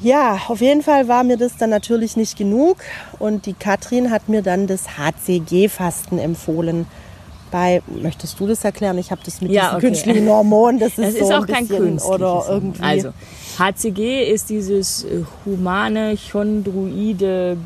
Ja, 0.00 0.38
auf 0.48 0.60
jeden 0.60 0.82
Fall 0.82 1.08
war 1.08 1.24
mir 1.24 1.36
das 1.36 1.56
dann 1.56 1.70
natürlich 1.70 2.16
nicht 2.16 2.38
genug 2.38 2.78
und 3.18 3.46
die 3.46 3.54
Katrin 3.54 4.10
hat 4.10 4.28
mir 4.28 4.42
dann 4.42 4.66
das 4.66 4.96
HCG-Fasten 4.96 6.18
empfohlen. 6.18 6.86
Bei, 7.50 7.82
möchtest 7.86 8.38
du 8.38 8.46
das 8.46 8.62
erklären? 8.62 8.98
Ich 8.98 9.10
habe 9.10 9.22
das 9.24 9.40
mit 9.40 9.50
Ja, 9.50 9.72
okay. 9.72 9.86
künstlichen 9.86 10.28
Hormonen, 10.28 10.78
das 10.78 10.98
ist, 10.98 10.98
Das 10.98 11.14
so 11.14 11.24
ist 11.24 11.30
ein 11.30 11.42
auch 11.42 11.46
kein 11.46 11.66
bisschen, 11.66 11.98
oder 11.98 12.44
irgendwie. 12.48 12.82
Also, 12.82 13.12
HCG 13.58 14.30
ist 14.30 14.50
dieses 14.50 15.04
äh, 15.04 15.24
humane 15.44 16.16
chondroide 16.16 17.56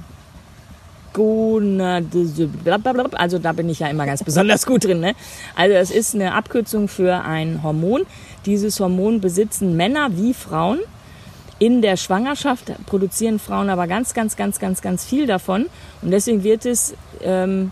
also 3.15 3.39
da 3.39 3.53
bin 3.53 3.69
ich 3.69 3.81
ja 3.81 3.89
immer 3.89 4.07
ganz 4.07 4.25
besonders 4.25 4.65
gut 4.65 4.85
drin. 4.85 5.01
Ne? 5.01 5.15
Also 5.55 5.75
es 5.75 5.91
ist 5.91 6.15
eine 6.15 6.33
Abkürzung 6.33 6.89
für 6.89 7.23
ein 7.23 7.63
Hormon. 7.63 8.07
Dieses 8.47 8.81
Hormon 8.81 9.21
besitzen 9.21 9.77
Männer 9.77 10.09
wie 10.13 10.33
Frauen. 10.33 10.79
In 11.63 11.81
der 11.81 11.97
Schwangerschaft 11.97 12.73
produzieren 12.87 13.39
Frauen 13.39 13.71
aber 13.71 13.87
ganz, 13.87 14.15
ganz, 14.15 14.35
ganz, 14.35 14.59
ganz, 14.59 14.83
ganz 14.83 15.05
viel 15.05 15.29
davon. 15.29 15.67
Und 16.03 16.11
deswegen 16.11 16.43
wird 16.43 16.67
es 16.67 16.93
ähm, 17.23 17.71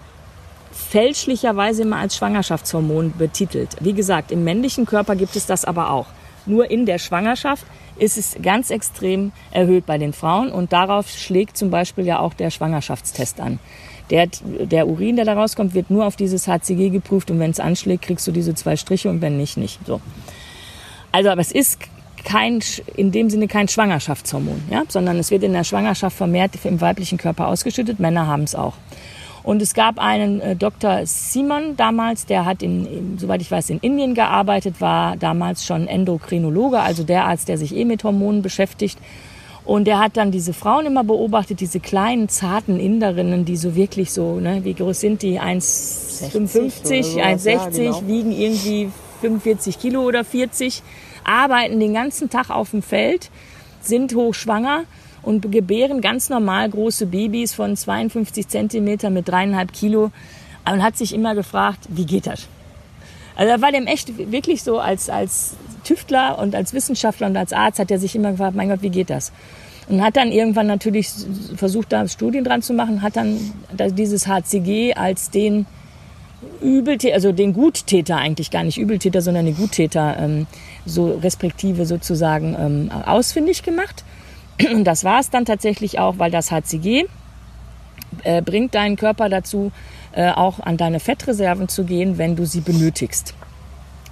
fälschlicherweise 0.70 1.82
immer 1.82 1.96
als 1.96 2.16
Schwangerschaftshormon 2.16 3.14
betitelt. 3.18 3.70
Wie 3.80 3.92
gesagt, 3.92 4.30
im 4.30 4.44
männlichen 4.44 4.86
Körper 4.86 5.16
gibt 5.16 5.34
es 5.34 5.46
das 5.46 5.64
aber 5.64 5.90
auch. 5.90 6.06
Nur 6.46 6.70
in 6.70 6.86
der 6.86 7.00
Schwangerschaft 7.00 7.66
ist 7.98 8.16
es 8.16 8.36
ganz 8.40 8.70
extrem 8.70 9.32
erhöht 9.50 9.86
bei 9.86 9.98
den 9.98 10.12
Frauen 10.12 10.52
und 10.52 10.72
darauf 10.72 11.10
schlägt 11.10 11.56
zum 11.56 11.70
Beispiel 11.70 12.06
ja 12.06 12.20
auch 12.20 12.34
der 12.34 12.52
Schwangerschaftstest 12.52 13.40
an. 13.40 13.58
Der, 14.10 14.28
der 14.28 14.86
Urin, 14.86 15.16
der 15.16 15.24
da 15.24 15.34
rauskommt, 15.34 15.74
wird 15.74 15.90
nur 15.90 16.06
auf 16.06 16.14
dieses 16.14 16.46
HCG 16.46 16.90
geprüft 16.90 17.32
und 17.32 17.40
wenn 17.40 17.50
es 17.50 17.58
anschlägt, 17.58 18.04
kriegst 18.04 18.24
du 18.28 18.30
diese 18.30 18.54
zwei 18.54 18.76
Striche 18.76 19.10
und 19.10 19.20
wenn 19.20 19.36
nicht, 19.36 19.56
nicht. 19.56 19.80
So. 19.84 20.00
Also, 21.10 21.30
aber 21.30 21.40
es 21.40 21.50
ist 21.50 21.80
kein, 22.24 22.60
in 22.96 23.12
dem 23.12 23.30
Sinne 23.30 23.48
kein 23.48 23.68
Schwangerschaftshormon, 23.68 24.62
ja, 24.70 24.84
sondern 24.88 25.18
es 25.18 25.30
wird 25.30 25.42
in 25.42 25.52
der 25.52 25.64
Schwangerschaft 25.64 26.16
vermehrt 26.16 26.52
im 26.64 26.80
weiblichen 26.80 27.18
Körper 27.18 27.48
ausgeschüttet. 27.48 27.98
Männer 28.00 28.26
haben 28.26 28.44
es 28.44 28.54
auch. 28.54 28.74
Und 29.42 29.62
es 29.62 29.74
gab 29.74 29.98
einen 29.98 30.40
äh, 30.40 30.56
Dr. 30.56 31.06
Simon 31.06 31.76
damals, 31.76 32.26
der 32.26 32.44
hat 32.44 32.62
in, 32.62 32.86
in, 32.86 33.18
soweit 33.18 33.40
ich 33.40 33.50
weiß, 33.50 33.70
in 33.70 33.78
Indien 33.78 34.14
gearbeitet, 34.14 34.80
war 34.80 35.16
damals 35.16 35.64
schon 35.64 35.86
Endokrinologe, 35.86 36.80
also 36.80 37.04
der 37.04 37.24
Arzt, 37.24 37.48
der 37.48 37.56
sich 37.56 37.74
eh 37.74 37.84
mit 37.84 38.04
Hormonen 38.04 38.42
beschäftigt. 38.42 38.98
Und 39.64 39.86
der 39.86 39.98
hat 39.98 40.16
dann 40.16 40.30
diese 40.30 40.52
Frauen 40.52 40.86
immer 40.86 41.04
beobachtet, 41.04 41.60
diese 41.60 41.80
kleinen, 41.80 42.28
zarten 42.28 42.80
Inderinnen, 42.80 43.44
die 43.44 43.56
so 43.56 43.74
wirklich 43.74 44.10
so, 44.10 44.40
ne, 44.40 44.64
wie 44.64 44.74
groß 44.74 45.00
sind 45.00 45.22
die? 45.22 45.40
1,55, 45.40 47.16
1,60, 47.16 47.48
ja, 47.50 47.68
genau. 47.68 48.02
wiegen 48.06 48.32
irgendwie 48.32 48.90
45 49.20 49.78
Kilo 49.78 50.02
oder 50.02 50.24
40, 50.24 50.82
arbeiten 51.24 51.80
den 51.80 51.94
ganzen 51.94 52.30
Tag 52.30 52.50
auf 52.50 52.70
dem 52.70 52.82
Feld, 52.82 53.30
sind 53.80 54.14
hochschwanger 54.14 54.84
und 55.22 55.52
gebären 55.52 56.00
ganz 56.00 56.28
normal 56.28 56.68
große 56.68 57.06
Babys 57.06 57.54
von 57.54 57.76
52 57.76 58.48
Zentimeter 58.48 59.10
mit 59.10 59.28
dreieinhalb 59.28 59.72
Kilo 59.72 60.10
und 60.64 60.82
hat 60.82 60.96
sich 60.96 61.14
immer 61.14 61.34
gefragt, 61.34 61.80
wie 61.88 62.06
geht 62.06 62.26
das? 62.26 62.48
Also 63.36 63.54
da 63.54 63.62
war 63.62 63.72
dem 63.72 63.86
echt 63.86 64.32
wirklich 64.32 64.62
so 64.62 64.78
als, 64.78 65.08
als 65.08 65.54
Tüftler 65.84 66.38
und 66.38 66.54
als 66.54 66.74
Wissenschaftler 66.74 67.26
und 67.26 67.36
als 67.36 67.52
Arzt 67.52 67.78
hat 67.78 67.90
er 67.90 67.98
sich 67.98 68.14
immer 68.14 68.32
gefragt, 68.32 68.54
mein 68.54 68.68
Gott, 68.68 68.82
wie 68.82 68.90
geht 68.90 69.10
das? 69.10 69.32
Und 69.88 70.02
hat 70.02 70.16
dann 70.16 70.30
irgendwann 70.30 70.66
natürlich 70.66 71.08
versucht, 71.56 71.92
da 71.92 72.06
Studien 72.06 72.44
dran 72.44 72.62
zu 72.62 72.74
machen, 72.74 73.02
hat 73.02 73.16
dann 73.16 73.38
dieses 73.72 74.26
HCG 74.26 74.94
als 74.94 75.30
den 75.30 75.66
Übeltäter, 76.62 77.14
also 77.14 77.32
den 77.32 77.52
Guttäter 77.52 78.16
eigentlich 78.16 78.50
gar 78.50 78.64
nicht 78.64 78.78
Übeltäter, 78.78 79.20
sondern 79.20 79.46
den 79.46 79.56
Guttäter 79.56 80.16
ähm, 80.18 80.46
so 80.86 81.18
respektive 81.22 81.86
sozusagen 81.86 82.56
ähm, 82.58 82.90
ausfindig 82.90 83.62
gemacht 83.62 84.04
und 84.72 84.84
das 84.84 85.04
war 85.04 85.20
es 85.20 85.30
dann 85.30 85.44
tatsächlich 85.44 85.98
auch, 85.98 86.18
weil 86.18 86.30
das 86.30 86.50
HCG 86.50 87.06
äh, 88.24 88.42
bringt 88.42 88.74
deinen 88.74 88.96
Körper 88.96 89.28
dazu, 89.28 89.72
äh, 90.12 90.30
auch 90.30 90.60
an 90.60 90.76
deine 90.76 91.00
Fettreserven 91.00 91.68
zu 91.68 91.84
gehen, 91.84 92.18
wenn 92.18 92.36
du 92.36 92.44
sie 92.44 92.60
benötigst. 92.60 93.34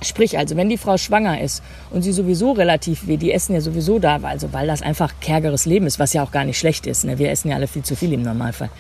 Sprich 0.01 0.39
also, 0.39 0.57
wenn 0.57 0.69
die 0.69 0.79
Frau 0.79 0.97
schwanger 0.97 1.41
ist 1.41 1.63
und 1.91 2.03
sie 2.03 2.13
sowieso 2.13 2.53
relativ 2.53 3.09
weh, 3.09 3.17
die 3.17 3.33
essen 3.33 3.55
ja 3.55 3.61
sowieso 3.61 3.99
da, 3.99 4.21
also 4.23 4.53
weil 4.53 4.69
das 4.69 4.81
einfach 4.81 5.15
kärgeres 5.21 5.67
Leben 5.67 5.87
ist, 5.87 5.99
was 5.99 6.13
ja 6.13 6.23
auch 6.23 6.31
gar 6.31 6.45
nicht 6.45 6.59
schlecht 6.59 6.87
ist. 6.87 7.05
Ne? 7.05 7.19
Wir 7.19 7.31
essen 7.31 7.49
ja 7.49 7.57
alle 7.57 7.67
viel 7.67 7.83
zu 7.83 7.97
viel 7.97 8.13
im 8.13 8.23
Normalfall. 8.23 8.71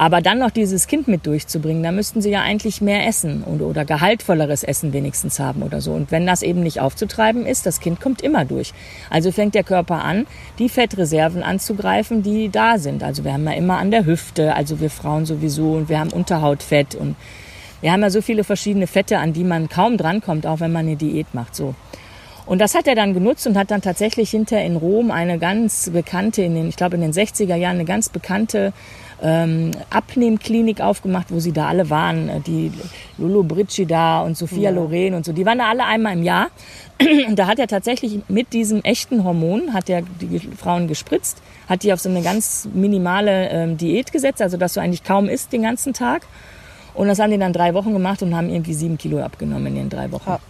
Aber 0.00 0.22
dann 0.22 0.38
noch 0.38 0.50
dieses 0.50 0.86
Kind 0.86 1.08
mit 1.08 1.26
durchzubringen, 1.26 1.82
da 1.82 1.92
müssten 1.92 2.22
sie 2.22 2.30
ja 2.30 2.40
eigentlich 2.40 2.80
mehr 2.80 3.06
essen 3.06 3.44
oder, 3.44 3.66
oder 3.66 3.84
gehaltvolleres 3.84 4.64
Essen 4.64 4.94
wenigstens 4.94 5.38
haben 5.38 5.62
oder 5.62 5.82
so. 5.82 5.92
Und 5.92 6.10
wenn 6.10 6.26
das 6.26 6.40
eben 6.40 6.62
nicht 6.62 6.80
aufzutreiben 6.80 7.44
ist, 7.44 7.66
das 7.66 7.80
Kind 7.80 8.00
kommt 8.00 8.22
immer 8.22 8.46
durch. 8.46 8.72
Also 9.10 9.30
fängt 9.30 9.54
der 9.54 9.62
Körper 9.62 10.02
an, 10.02 10.26
die 10.58 10.70
Fettreserven 10.70 11.42
anzugreifen, 11.42 12.22
die 12.22 12.48
da 12.48 12.78
sind. 12.78 13.02
Also 13.02 13.24
wir 13.24 13.34
haben 13.34 13.44
ja 13.44 13.52
immer 13.52 13.76
an 13.76 13.90
der 13.90 14.06
Hüfte, 14.06 14.54
also 14.54 14.80
wir 14.80 14.88
Frauen 14.88 15.26
sowieso, 15.26 15.72
und 15.72 15.90
wir 15.90 16.00
haben 16.00 16.12
Unterhautfett 16.12 16.94
und 16.94 17.14
wir 17.82 17.92
haben 17.92 18.00
ja 18.00 18.08
so 18.08 18.22
viele 18.22 18.42
verschiedene 18.42 18.86
Fette, 18.86 19.18
an 19.18 19.34
die 19.34 19.44
man 19.44 19.68
kaum 19.68 19.98
drankommt, 19.98 20.46
auch 20.46 20.60
wenn 20.60 20.72
man 20.72 20.86
eine 20.86 20.96
Diät 20.96 21.34
macht. 21.34 21.54
So. 21.54 21.74
Und 22.46 22.58
das 22.58 22.74
hat 22.74 22.88
er 22.88 22.96
dann 22.96 23.14
genutzt 23.14 23.46
und 23.46 23.56
hat 23.56 23.70
dann 23.70 23.80
tatsächlich 23.80 24.30
hinter 24.30 24.60
in 24.60 24.76
Rom 24.76 25.10
eine 25.10 25.38
ganz 25.38 25.90
bekannte, 25.90 26.42
in 26.42 26.54
den, 26.54 26.68
ich 26.68 26.76
glaube 26.76 26.96
in 26.96 27.02
den 27.02 27.12
60er 27.12 27.54
Jahren, 27.54 27.76
eine 27.76 27.84
ganz 27.84 28.08
bekannte 28.08 28.72
ähm, 29.22 29.72
Abnehmklinik 29.90 30.80
aufgemacht, 30.80 31.30
wo 31.30 31.40
sie 31.40 31.52
da 31.52 31.68
alle 31.68 31.90
waren. 31.90 32.28
Äh, 32.28 32.40
die 32.40 32.72
Lolo 33.18 33.42
Brigida 33.42 34.22
und 34.22 34.36
Sophia 34.36 34.70
ja. 34.70 34.70
Loren 34.70 35.14
und 35.14 35.24
so. 35.24 35.32
Die 35.32 35.44
waren 35.44 35.58
da 35.58 35.68
alle 35.68 35.84
einmal 35.84 36.14
im 36.14 36.22
Jahr. 36.22 36.48
Und 37.28 37.36
da 37.38 37.46
hat 37.46 37.58
er 37.58 37.66
tatsächlich 37.66 38.20
mit 38.28 38.52
diesem 38.52 38.82
echten 38.82 39.24
Hormon, 39.24 39.72
hat 39.72 39.88
er 39.88 40.02
die 40.02 40.38
Frauen 40.38 40.86
gespritzt, 40.86 41.38
hat 41.66 41.82
die 41.82 41.94
auf 41.94 42.00
so 42.00 42.10
eine 42.10 42.20
ganz 42.20 42.68
minimale 42.74 43.48
ähm, 43.48 43.78
Diät 43.78 44.12
gesetzt, 44.12 44.42
also 44.42 44.58
dass 44.58 44.74
du 44.74 44.80
eigentlich 44.80 45.02
kaum 45.02 45.26
isst 45.26 45.50
den 45.54 45.62
ganzen 45.62 45.94
Tag. 45.94 46.26
Und 46.92 47.08
das 47.08 47.18
haben 47.18 47.30
die 47.30 47.38
dann 47.38 47.54
drei 47.54 47.72
Wochen 47.72 47.94
gemacht 47.94 48.22
und 48.22 48.36
haben 48.36 48.50
irgendwie 48.50 48.74
sieben 48.74 48.98
Kilo 48.98 49.22
abgenommen 49.22 49.68
in 49.68 49.74
den 49.76 49.88
drei 49.88 50.12
Wochen. 50.12 50.28
Ja. 50.28 50.40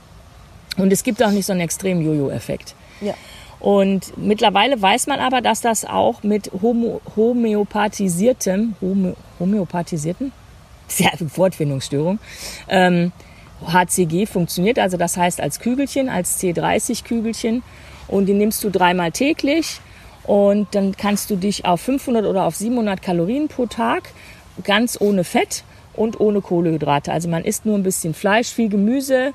Und 0.77 0.93
es 0.93 1.05
gibt 1.05 1.23
auch 1.23 1.31
nicht 1.31 1.47
so 1.47 1.53
einen 1.53 1.61
extremen 1.61 2.03
Jojo-Effekt. 2.03 2.75
Ja. 3.01 3.15
Und 3.61 4.17
mittlerweile 4.17 4.81
weiß 4.81 5.07
man 5.07 5.21
aber, 5.21 5.43
dass 5.43 5.61
das 5.61 5.85
auch 5.85 6.23
mit 6.23 6.51
Homo, 6.63 7.01
homöopathisiertem, 7.15 8.75
Homo, 8.81 9.15
homöopathisierten, 9.39 10.33
sehr 10.89 11.13
Wortfindungsstörung, 11.21 12.19
ähm, 12.69 13.13
HCG 13.67 14.27
funktioniert. 14.27 14.79
Also 14.79 14.97
das 14.97 15.17
heißt 15.17 15.41
als 15.41 15.61
Kügelchen, 15.61 16.09
als 16.09 16.41
C30-Kügelchen. 16.41 17.63
Und 18.09 18.27
die 18.27 18.33
nimmst 18.33 18.65
du 18.65 18.71
dreimal 18.71 19.13
täglich. 19.13 19.81
Und 20.25 20.75
dann 20.75 20.97
kannst 20.97 21.31
du 21.31 21.37
dich 21.37 21.65
auf 21.65 21.81
500 21.83 22.25
oder 22.25 22.45
auf 22.45 22.57
700 22.57 23.01
Kalorien 23.03 23.49
pro 23.49 23.67
Tag, 23.67 24.11
ganz 24.65 25.01
ohne 25.01 25.25
Fett 25.25 25.65
und 25.95 26.21
ohne 26.21 26.41
Kohlehydrate. 26.41 27.13
Also 27.13 27.29
man 27.29 27.45
isst 27.45 27.67
nur 27.67 27.77
ein 27.77 27.83
bisschen 27.83 28.15
Fleisch, 28.15 28.49
viel 28.49 28.69
Gemüse, 28.69 29.33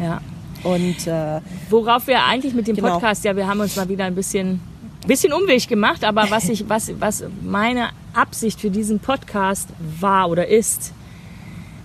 Ja. 0.00 0.22
Und 0.62 1.06
äh, 1.06 1.42
worauf 1.68 2.06
wir 2.06 2.24
eigentlich 2.24 2.54
mit 2.54 2.66
dem 2.66 2.76
genau. 2.76 2.92
Podcast, 2.92 3.26
ja, 3.26 3.36
wir 3.36 3.46
haben 3.46 3.60
uns 3.60 3.76
mal 3.76 3.90
wieder 3.90 4.06
ein 4.06 4.14
bisschen 4.14 4.62
bisschen 5.06 5.34
Umweg 5.34 5.68
gemacht, 5.68 6.02
aber 6.02 6.30
was 6.30 6.44
ich, 6.48 6.66
was, 6.66 6.90
was 6.98 7.24
meine 7.42 7.90
Absicht 8.14 8.58
für 8.58 8.70
diesen 8.70 9.00
Podcast 9.00 9.68
war 10.00 10.30
oder 10.30 10.48
ist, 10.48 10.94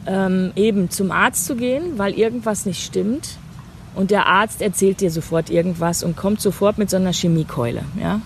ähm, 0.07 0.51
eben 0.55 0.89
zum 0.89 1.11
Arzt 1.11 1.45
zu 1.45 1.55
gehen, 1.55 1.97
weil 1.97 2.13
irgendwas 2.13 2.65
nicht 2.65 2.83
stimmt. 2.83 3.37
Und 3.93 4.11
der 4.11 4.27
Arzt 4.27 4.61
erzählt 4.61 5.01
dir 5.01 5.11
sofort 5.11 5.49
irgendwas 5.49 6.03
und 6.03 6.15
kommt 6.15 6.39
sofort 6.39 6.77
mit 6.77 6.89
so 6.89 6.97
einer 6.97 7.13
Chemiekeule. 7.13 7.81
Ja? 7.99 8.21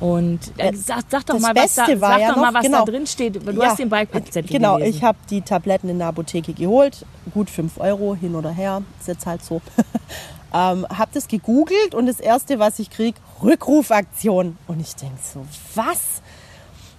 Und 0.00 0.40
äh, 0.58 0.74
sag, 0.74 1.04
sag 1.08 1.24
doch 1.26 1.34
das 1.34 1.42
mal, 1.42 1.54
was, 1.54 1.74
da, 1.74 1.86
Beste 1.86 2.00
war 2.00 2.10
sag 2.12 2.20
ja 2.20 2.28
doch 2.32 2.36
mal, 2.36 2.52
was 2.52 2.62
genau. 2.62 2.84
da 2.84 2.90
drin 2.90 3.06
steht. 3.06 3.46
Du 3.46 3.50
Ja, 3.52 3.70
hast 3.70 3.78
den 3.78 3.88
Beipackzettel 3.88 4.50
Genau, 4.50 4.76
gelesen. 4.76 4.96
ich 4.96 5.02
habe 5.02 5.16
die 5.30 5.40
Tabletten 5.40 5.88
in 5.88 5.98
der 5.98 6.08
Apotheke 6.08 6.52
geholt. 6.52 7.06
Gut 7.32 7.48
5 7.48 7.78
Euro 7.78 8.14
hin 8.14 8.34
oder 8.34 8.50
her, 8.50 8.82
ist 9.00 9.08
jetzt 9.08 9.26
halt 9.26 9.42
so. 9.42 9.62
ähm, 10.52 10.86
habe 10.88 11.10
das 11.14 11.28
gegoogelt 11.28 11.94
und 11.94 12.06
das 12.06 12.20
erste, 12.20 12.58
was 12.58 12.78
ich 12.78 12.90
krieg, 12.90 13.14
Rückrufaktion. 13.42 14.58
Und 14.66 14.80
ich 14.80 14.96
denk 14.96 15.14
so, 15.22 15.46
was? 15.74 16.20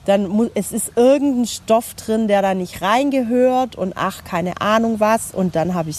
Dann 0.08 0.28
muss, 0.30 0.48
es 0.56 0.72
ist 0.72 0.94
irgendein 0.96 1.46
Stoff 1.46 1.94
drin, 1.94 2.30
der 2.30 2.42
da 2.42 2.54
nicht 2.54 2.82
reingehört 2.82 3.76
und 3.76 3.94
ach, 3.98 4.24
keine 4.24 4.62
Ahnung 4.62 5.02
was. 5.02 5.34
Und 5.34 5.56
dann 5.58 5.74
habe 5.74 5.90
ich, 5.90 5.98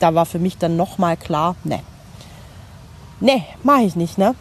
da 0.00 0.12
war 0.14 0.26
für 0.26 0.40
mich 0.40 0.58
dann 0.58 0.76
nochmal 0.76 1.16
klar, 1.16 1.54
ne, 1.62 1.80
ne, 3.20 3.44
mache 3.62 3.82
ich 3.82 3.94
nicht, 3.94 4.18
ne? 4.18 4.34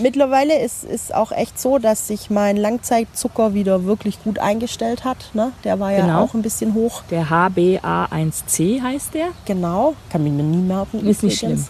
Mittlerweile 0.00 0.58
ist 0.58 0.84
es 0.84 1.12
auch 1.12 1.32
echt 1.32 1.60
so, 1.60 1.76
dass 1.76 2.06
sich 2.08 2.30
mein 2.30 2.56
Langzeitzucker 2.56 3.52
wieder 3.52 3.84
wirklich 3.84 4.24
gut 4.24 4.38
eingestellt 4.38 5.04
hat. 5.04 5.30
Ne? 5.34 5.52
Der 5.64 5.78
war 5.78 5.92
ja 5.92 6.00
Genau. 6.06 6.22
auch 6.22 6.32
ein 6.32 6.40
bisschen 6.40 6.72
hoch. 6.72 7.02
Der 7.10 7.28
HbA1c 7.28 8.80
heißt 8.80 9.12
der. 9.12 9.26
Genau, 9.44 9.92
kann 10.08 10.24
mich 10.24 10.32
mir 10.32 10.44
nie 10.44 10.56
merken. 10.62 11.06
Ist 11.06 11.22
nicht 11.22 11.42
übrigens. 11.42 11.68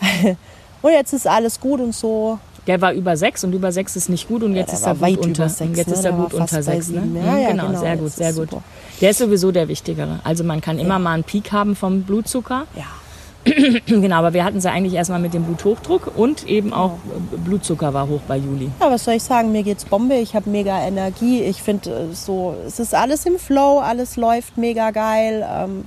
Und 0.82 0.92
jetzt 0.92 1.12
ist 1.12 1.26
alles 1.26 1.60
gut 1.60 1.80
und 1.80 1.94
so. 1.94 2.38
Der 2.70 2.80
war 2.80 2.92
über 2.92 3.16
6 3.16 3.42
und 3.42 3.52
über 3.52 3.72
6 3.72 3.96
ist 3.96 4.08
nicht 4.10 4.28
gut 4.28 4.44
und 4.44 4.54
jetzt 4.54 4.68
der 4.68 4.78
ist 4.78 4.86
er 4.86 5.00
weit 5.00 5.16
gut 5.16 5.26
unter. 5.26 5.48
sechs, 5.48 5.60
und 5.70 5.76
jetzt 5.76 5.88
ne? 5.88 5.94
ist 5.94 6.04
er 6.04 6.12
gut 6.12 6.34
unter 6.34 6.62
6. 6.62 6.88
Ne? 6.90 7.00
sieben. 7.00 7.16
Ja, 7.16 7.22
Mhm, 7.32 7.38
ja, 7.40 7.50
genau, 7.50 7.66
genau, 7.66 7.80
sehr 7.80 7.96
gut, 7.96 8.12
sehr 8.12 8.32
gut. 8.32 8.50
super. 8.50 8.62
Der 9.00 9.10
ist 9.10 9.18
sowieso 9.18 9.50
der 9.50 9.66
wichtigere. 9.66 10.20
Also 10.22 10.44
man 10.44 10.60
kann 10.60 10.78
immer 10.78 11.00
mal 11.00 11.14
einen 11.14 11.24
Peak 11.24 11.50
haben 11.50 11.74
vom 11.74 12.02
Blutzucker. 12.04 12.68
Ja. 12.76 12.84
genau, 13.86 14.14
aber 14.14 14.34
wir 14.34 14.44
hatten 14.44 14.60
sie 14.60 14.70
eigentlich 14.70 14.94
erstmal 14.94 15.18
mit 15.18 15.34
dem 15.34 15.42
Bluthochdruck 15.42 16.12
und 16.16 16.46
eben 16.46 16.72
auch 16.72 16.92
äh, 17.32 17.36
Blutzucker 17.38 17.92
war 17.92 18.06
hoch 18.06 18.20
bei 18.28 18.36
Juli. 18.36 18.70
ja, 18.80 18.88
was 18.88 19.02
soll 19.04 19.14
ich 19.14 19.24
sagen? 19.24 19.50
Mir 19.50 19.64
geht's 19.64 19.84
Bombe. 19.84 20.14
Ich 20.14 20.36
habe 20.36 20.48
mega 20.48 20.80
Energie. 20.80 21.42
Ich 21.42 21.60
finde 21.62 21.90
äh, 21.90 22.14
so, 22.14 22.54
es 22.68 22.78
ist 22.78 22.94
alles 22.94 23.26
im 23.26 23.36
Flow, 23.40 23.80
alles 23.80 24.16
läuft 24.16 24.58
mega 24.58 24.92
geil. 24.92 25.44
Ähm, 25.52 25.86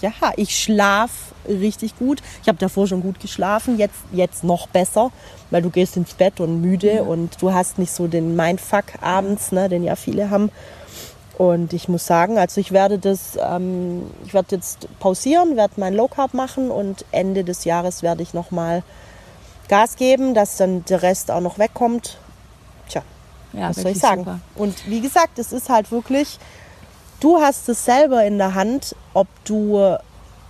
ja, 0.00 0.12
ich 0.36 0.56
schlaf 0.58 1.10
richtig 1.48 1.98
gut. 1.98 2.20
Ich 2.42 2.48
habe 2.48 2.58
davor 2.58 2.86
schon 2.86 3.02
gut 3.02 3.20
geschlafen, 3.20 3.78
jetzt, 3.78 3.96
jetzt 4.12 4.44
noch 4.44 4.66
besser, 4.68 5.10
weil 5.50 5.62
du 5.62 5.70
gehst 5.70 5.96
ins 5.96 6.14
Bett 6.14 6.40
und 6.40 6.60
müde 6.60 7.04
und 7.04 7.40
du 7.40 7.52
hast 7.52 7.78
nicht 7.78 7.92
so 7.92 8.06
den 8.06 8.36
Mindfuck 8.36 8.84
abends, 9.00 9.52
ne, 9.52 9.68
den 9.68 9.84
ja 9.84 9.96
viele 9.96 10.30
haben. 10.30 10.50
Und 11.38 11.74
ich 11.74 11.88
muss 11.88 12.06
sagen, 12.06 12.38
also 12.38 12.60
ich 12.60 12.72
werde 12.72 12.98
das, 12.98 13.38
ähm, 13.38 14.10
ich 14.24 14.32
werde 14.32 14.56
jetzt 14.56 14.88
pausieren, 14.98 15.56
werde 15.56 15.74
mein 15.76 15.92
Low 15.94 16.08
Carb 16.08 16.32
machen 16.32 16.70
und 16.70 17.04
Ende 17.12 17.44
des 17.44 17.64
Jahres 17.64 18.02
werde 18.02 18.22
ich 18.22 18.32
nochmal 18.32 18.82
Gas 19.68 19.96
geben, 19.96 20.32
dass 20.32 20.56
dann 20.56 20.84
der 20.86 21.02
Rest 21.02 21.30
auch 21.30 21.40
noch 21.40 21.58
wegkommt. 21.58 22.16
Tja, 22.88 23.02
Ja, 23.52 23.68
was 23.68 23.76
soll 23.76 23.90
ich 23.92 23.98
sagen? 23.98 24.20
super. 24.24 24.40
Und 24.54 24.88
wie 24.88 25.00
gesagt, 25.00 25.38
es 25.38 25.52
ist 25.52 25.68
halt 25.68 25.90
wirklich, 25.90 26.38
du 27.20 27.40
hast 27.40 27.68
es 27.68 27.84
selber 27.84 28.24
in 28.24 28.38
der 28.38 28.54
Hand, 28.54 28.94
ob 29.14 29.26
du, 29.44 29.96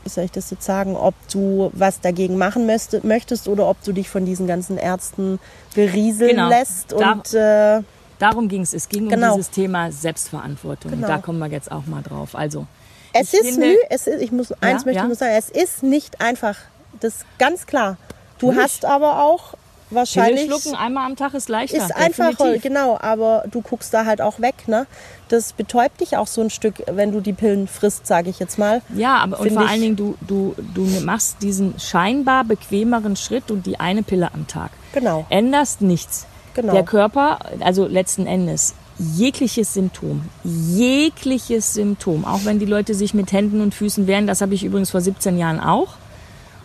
wie 0.05 0.09
soll 0.09 0.25
ich 0.25 0.33
das 0.33 0.51
jetzt 0.51 0.65
sagen, 0.65 0.97
ob 0.97 1.15
du 1.33 1.71
was 1.75 2.01
dagegen 2.01 2.37
machen 2.39 2.67
möchtest, 2.67 3.49
oder 3.49 3.67
ob 3.69 3.83
du 3.85 3.93
dich 3.93 4.09
von 4.09 4.25
diesen 4.25 4.47
ganzen 4.47 4.79
Ärzten 4.79 5.39
berieseln 5.75 6.31
Genau. 6.37 6.49
lässt. 6.49 6.93
Und 6.93 7.35
äh, 7.35 7.83
Darum 8.19 8.49
ging 8.49 8.63
es. 8.63 8.73
Es 8.73 8.89
ging 8.89 9.09
Genau. 9.09 9.33
um 9.33 9.37
dieses 9.39 9.51
Thema 9.51 9.93
Selbstverantwortung. 9.93 10.93
Genau. 10.93 11.07
Da 11.07 11.19
kommen 11.19 11.39
wir 11.39 11.49
jetzt 11.49 11.71
auch 11.71 11.85
mal 11.87 12.03
drauf. 12.03 12.35
Also, 12.35 12.67
es 13.13 13.35
ist 13.35 13.43
finde- 13.47 13.61
Mühe, 13.67 13.79
es 13.91 14.07
ist, 14.07 14.23
ich 14.23 14.33
muss 14.33 14.53
eins 14.61 14.85
möchte 14.85 14.97
ja. 14.99 15.03
ich 15.03 15.09
nur 15.09 15.17
sagen, 15.17 15.35
es 15.37 15.51
ist 15.51 15.83
nicht 15.83 16.21
einfach. 16.21 16.57
Das 17.01 17.17
ist 17.17 17.27
ganz 17.39 17.67
klar. 17.67 17.99
Du 18.39 18.53
Nicht. 18.53 18.61
hast 18.63 18.85
aber 18.87 19.23
auch 19.23 19.55
Pille 19.89 20.01
wahrscheinlich 20.01 20.47
schlucken 20.47 20.75
einmal 20.75 21.07
am 21.07 21.17
Tag 21.17 21.35
ist 21.35 21.49
leichter. 21.49 21.79
ist 21.79 21.95
einfacher, 21.95 22.31
definitiv. 22.31 22.63
genau, 22.63 22.99
aber 23.01 23.45
du 23.51 23.61
guckst 23.61 23.93
da 23.95 24.05
halt 24.05 24.21
auch 24.21 24.41
weg, 24.41 24.69
ne? 24.69 24.87
Das 25.29 25.53
betäubt 25.53 26.01
dich 26.01 26.17
auch 26.17 26.27
so 26.27 26.41
ein 26.41 26.51
Stück, 26.51 26.83
wenn 26.87 27.13
du 27.13 27.21
die 27.21 27.33
Pillen 27.33 27.67
frisst, 27.67 28.07
sage 28.07 28.31
ich 28.31 28.39
jetzt 28.39 28.59
mal. 28.59 28.83
Ja, 28.95 29.19
aber 29.19 29.41
und 29.41 29.53
vor 29.53 29.69
allen 29.69 29.81
Dingen, 29.81 29.97
du, 29.97 30.17
du, 30.27 30.55
du 30.75 30.83
machst 31.05 31.43
diesen 31.43 31.79
scheinbar 31.79 32.45
bequemeren 32.45 33.17
Schritt 33.17 33.51
und 33.51 33.67
die 33.67 33.81
eine 33.81 34.03
Pille 34.03 34.33
am 34.33 34.47
Tag. 34.47 34.71
Genau. 34.93 35.27
Änderst 35.31 35.83
nichts. 35.83 36.27
Genau. 36.55 36.73
Der 36.73 36.85
Körper, 36.85 37.39
also 37.61 37.87
letzten 37.87 38.27
Endes, 38.27 38.75
jegliches 38.99 39.75
Symptom, 39.75 40.23
jegliches 40.43 41.75
Symptom, 41.75 42.25
auch 42.25 42.45
wenn 42.45 42.59
die 42.59 42.67
Leute 42.67 42.95
sich 42.95 43.13
mit 43.13 43.31
Händen 43.33 43.61
und 43.61 43.75
Füßen 43.75 44.07
wehren, 44.07 44.27
das 44.27 44.41
habe 44.41 44.55
ich 44.55 44.65
übrigens 44.65 44.91
vor 44.91 45.01
17 45.01 45.39
Jahren 45.39 45.61
auch. 45.61 45.95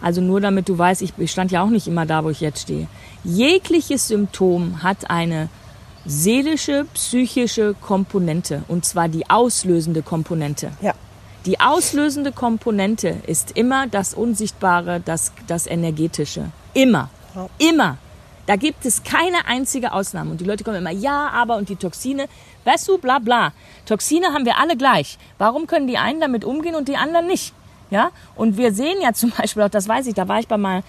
Also 0.02 0.22
nur 0.22 0.42
damit 0.42 0.68
du 0.68 0.78
weißt, 0.78 1.02
ich 1.02 1.14
ich 1.18 1.32
stand 1.32 1.52
ja 1.52 1.64
auch 1.64 1.70
nicht 1.70 1.88
immer 1.88 2.06
da, 2.06 2.24
wo 2.24 2.30
ich 2.30 2.42
jetzt 2.42 2.62
stehe. 2.62 2.88
Jegliches 3.24 4.08
Symptom 4.08 4.82
hat 4.84 5.10
eine 5.10 5.50
seelische, 6.06 6.86
psychische 6.94 7.76
Komponente 7.80 8.64
und 8.68 8.86
zwar 8.86 9.08
die 9.08 9.30
auslösende 9.30 10.02
Komponente. 10.02 10.72
Ja. 10.82 10.94
Die 11.46 11.60
auslösende 11.60 12.32
Komponente 12.32 13.16
ist 13.26 13.58
immer 13.58 13.88
das 13.88 14.14
Unsichtbare, 14.14 15.02
das, 15.04 15.32
das 15.48 15.66
Energetische. 15.66 16.52
Immer. 16.74 17.10
Ja. 17.36 17.50
Immer. 17.58 17.98
Da 18.46 18.56
gibt 18.56 18.86
es 18.86 19.04
keine 19.04 19.46
einzige 19.48 19.94
Ausnahme. 19.94 20.32
Und 20.32 20.42
die 20.42 20.46
Leute 20.46 20.64
kommen 20.64 20.78
immer, 20.78 20.92
ja, 20.92 21.30
aber 21.30 21.58
und 21.58 21.70
die 21.70 21.76
Toxine, 21.76 22.28
weißt 22.66 22.88
du, 22.88 22.98
bla 22.98 23.20
bla. 23.20 23.54
Toxine 23.86 24.34
haben 24.34 24.46
wir 24.46 24.60
alle 24.60 24.78
gleich. 24.78 25.18
Warum 25.38 25.68
können 25.68 25.88
die 25.88 25.98
einen 25.98 26.20
damit 26.20 26.46
umgehen 26.46 26.76
und 26.76 26.88
die 26.88 26.98
anderen 26.98 27.28
nicht? 27.28 27.54
Ja? 27.92 28.10
Und 28.36 28.58
wir 28.58 28.74
sehen 28.74 28.98
ja 29.02 29.14
zum 29.14 29.30
Beispiel 29.30 29.62
auch, 29.62 29.70
das 29.70 29.88
weiß 29.88 30.08
ich, 30.08 30.16
da 30.16 30.28
war 30.28 30.40
ich 30.40 30.48
bei 30.48 30.58
mal 30.58 30.82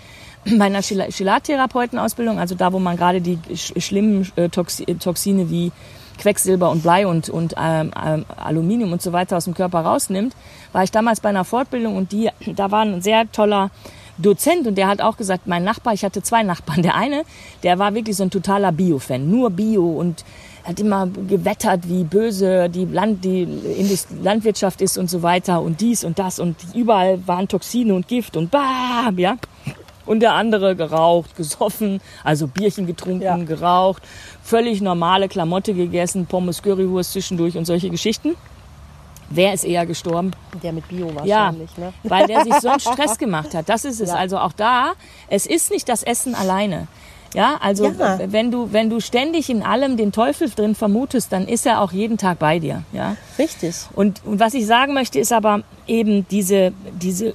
bei 0.45 0.65
einer 0.65 0.81
Chelatherapeuten-Ausbildung, 0.81 2.39
also 2.39 2.55
da, 2.55 2.73
wo 2.73 2.79
man 2.79 2.97
gerade 2.97 3.21
die 3.21 3.39
sch 3.55 3.75
schlimmen 3.77 4.33
äh, 4.37 4.49
Toxine 4.49 5.51
wie 5.51 5.71
Quecksilber 6.19 6.71
und 6.71 6.83
Blei 6.83 7.07
und, 7.07 7.29
und 7.29 7.55
ähm, 7.59 7.93
ähm, 8.05 8.25
Aluminium 8.37 8.93
und 8.93 9.03
so 9.03 9.13
weiter 9.13 9.37
aus 9.37 9.45
dem 9.45 9.55
Körper 9.55 9.81
rausnimmt, 9.81 10.35
war 10.73 10.83
ich 10.83 10.91
damals 10.91 11.21
bei 11.21 11.29
einer 11.29 11.45
Fortbildung 11.45 11.97
und 11.97 12.13
die, 12.13 12.31
da 12.57 12.71
war 12.71 12.83
ein 12.83 13.03
sehr 13.03 13.31
toller 13.31 13.71
Dozent 14.19 14.67
und 14.67 14.77
der 14.77 14.89
hat 14.89 15.01
auch 15.01 15.17
gesagt, 15.17 15.47
mein 15.47 15.65
Nachbar, 15.65 15.95
ich 15.95 16.05
hatte 16.05 16.23
zwei 16.23 16.43
Nachbarn. 16.43 16.83
Der 16.83 16.95
eine, 16.95 17.25
der 17.63 17.79
war 17.79 17.95
wirklich 17.95 18.17
so 18.17 18.25
ein 18.25 18.31
totaler 18.31 18.71
Bio-Fan, 18.71 19.29
nur 19.29 19.51
Bio 19.51 19.85
und 19.85 20.25
hat 20.65 20.79
immer 20.81 21.09
gewettert, 21.29 21.89
wie 21.89 22.05
böse 22.05 22.69
die, 22.69 22.85
Land, 22.85 23.25
die 23.25 23.49
Landwirtschaft 24.23 24.81
ist 24.81 24.97
und 24.97 25.11
so 25.11 25.23
weiter 25.23 25.61
und 25.61 25.81
dies 25.81 26.05
und 26.05 26.19
das 26.19 26.39
und 26.39 26.57
überall 26.75 27.27
waren 27.27 27.49
Toxine 27.49 27.95
und 27.95 28.09
Gift 28.09 28.37
und 28.37 28.51
bam, 28.51 29.19
ja. 29.19 29.37
Und 30.05 30.21
der 30.21 30.35
andere 30.35 30.75
geraucht, 30.75 31.37
gesoffen, 31.37 32.01
also 32.25 32.47
Bierchen 32.49 32.87
getrunken, 32.87 33.23
Ja. 33.23 33.37
geraucht, 33.37 34.03
völlig 34.43 34.81
normale 34.81 35.29
Klamotte 35.29 35.75
gegessen, 35.75 36.27
Pommes, 36.27 36.63
Currywurst 36.63 37.13
zwischendurch 37.13 37.57
und 37.57 37.65
solche 37.67 37.89
Geschichten. 37.91 38.35
Wer 39.31 39.55
ist 39.55 39.65
eher 39.65 39.87
gestorben? 39.87 40.33
Der 40.63 40.73
mit 40.73 40.87
Bio 40.89 41.09
Ja, 41.25 41.47
wahrscheinlich, 41.47 41.77
ne? 41.79 41.93
weil 42.03 42.27
der 42.27 42.45
sich 42.45 42.55
so 42.57 42.69
einen 42.69 42.81
Stress 42.81 43.17
gemacht 43.17 43.55
hat. 43.55 43.69
Das 43.69 43.85
ist 43.85 44.01
es. 44.01 44.11
Ja. 44.11 44.17
Also 44.17 44.39
auch 44.39 44.53
da, 44.53 44.93
es 45.29 45.47
ist 45.47 45.71
nicht 45.71 45.89
das 45.89 46.03
Essen 46.03 46.35
alleine. 46.35 46.87
Ja, 47.35 47.57
also 47.61 47.87
Ja. 47.87 48.19
wenn 48.27 48.51
du 48.51 48.73
wenn 48.73 48.91
du 48.91 49.01
ständig 49.01 49.49
in 49.51 49.63
allem 49.63 49.97
den 49.97 50.13
Teufel 50.13 50.51
drin 50.51 50.75
vermutest, 50.75 51.33
dann 51.33 51.49
ist 51.49 51.65
er 51.67 51.81
auch 51.81 51.93
jeden 51.93 52.19
Tag 52.19 52.39
bei 52.39 52.59
dir. 52.59 52.83
Ja. 52.93 53.17
Richtig. 53.39 53.75
Und, 53.95 54.21
und 54.25 54.39
was 54.41 54.55
ich 54.55 54.67
sagen 54.67 54.93
möchte, 54.95 55.19
ist 55.19 55.33
aber 55.33 55.63
eben 55.87 56.27
diese, 56.31 56.73
diese 56.93 57.35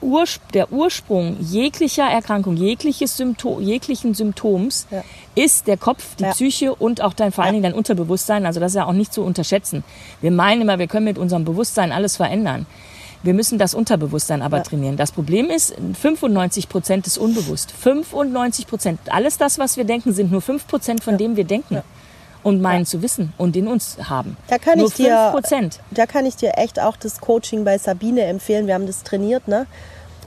Urs 0.00 0.38
der 0.54 0.72
Ursprung 0.72 1.36
jeglicher 1.40 2.04
Erkrankung, 2.04 2.56
jegliches 2.56 3.16
Symptom, 3.16 3.60
jeglichen 3.60 4.14
Symptoms 4.14 4.86
Ja. 4.92 5.02
ist 5.34 5.66
der 5.66 5.76
Kopf, 5.76 6.14
die 6.16 6.22
Ja. 6.24 6.30
Psyche 6.30 6.74
und 6.74 7.02
auch 7.02 7.14
dein, 7.14 7.32
vor 7.32 7.42
allen 7.44 7.54
Dingen 7.54 7.64
dein 7.64 7.74
Unterbewusstsein. 7.74 8.46
Also 8.46 8.60
das 8.60 8.72
ist 8.72 8.76
ja 8.76 8.86
auch 8.86 8.92
nicht 8.92 9.12
zu 9.12 9.22
unterschätzen. 9.22 9.82
Wir 10.20 10.30
meinen 10.30 10.62
immer, 10.62 10.78
wir 10.78 10.86
können 10.86 11.04
mit 11.06 11.18
unserem 11.18 11.44
Bewusstsein 11.44 11.90
alles 11.90 12.16
verändern. 12.16 12.66
Wir 13.22 13.34
müssen 13.34 13.58
das 13.58 13.74
Unterbewusstsein 13.74 14.42
aber 14.42 14.58
Ja. 14.58 14.62
trainieren. 14.62 14.96
Das 14.96 15.10
Problem 15.12 15.50
ist, 15.50 15.74
95 16.00 16.68
Prozent 16.68 17.06
ist 17.06 17.18
unbewusst. 17.18 17.72
95 17.72 18.66
Prozent. 18.66 19.00
Alles 19.10 19.38
das, 19.38 19.58
was 19.58 19.76
wir 19.76 19.84
denken, 19.84 20.12
sind 20.12 20.30
nur 20.30 20.40
5 20.40 20.66
Prozent 20.68 21.02
von 21.02 21.18
dem 21.18 21.36
wir 21.36 21.44
denken 21.44 21.82
und 22.44 22.60
meinen 22.62 22.86
zu 22.86 23.02
wissen 23.02 23.32
und 23.36 23.56
in 23.56 23.66
uns 23.66 23.96
haben. 24.08 24.36
Da 24.46 24.58
kann 24.58 24.78
nur 24.78 24.86
ich 24.88 24.94
dir- 24.94 25.16
5 25.16 25.32
Prozent. 25.32 25.80
Da 25.90 26.06
kann 26.06 26.26
ich 26.26 26.36
dir 26.36 26.52
echt 26.56 26.78
auch 26.80 26.96
das 26.96 27.20
Coaching 27.20 27.64
bei 27.64 27.76
Sabine 27.78 28.22
empfehlen. 28.22 28.66
Wir 28.68 28.74
haben 28.74 28.86
das 28.86 29.02
trainiert, 29.02 29.48
ne? 29.48 29.66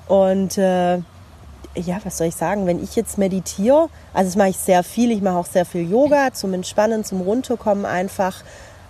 Und 0.08 0.58
äh, 0.58 0.98
ja, 1.76 2.00
was 2.04 2.18
soll 2.18 2.28
ich 2.28 2.36
sagen? 2.36 2.66
Wenn 2.68 2.84
ich 2.84 2.98
jetzt 2.98 3.18
meditiere, 3.18 3.88
also 4.14 4.28
das 4.28 4.36
mache 4.36 4.50
ich 4.50 4.58
sehr 4.58 4.84
viel. 4.84 5.12
Ich 5.12 5.22
mache 5.22 5.38
auch 5.38 5.46
sehr 5.46 5.64
viel 5.66 5.90
Yoga 5.90 6.34
zum 6.34 6.54
Entspannen, 6.54 7.06
zum 7.06 7.22
Runterkommen 7.22 7.86
einfach. 7.86 8.36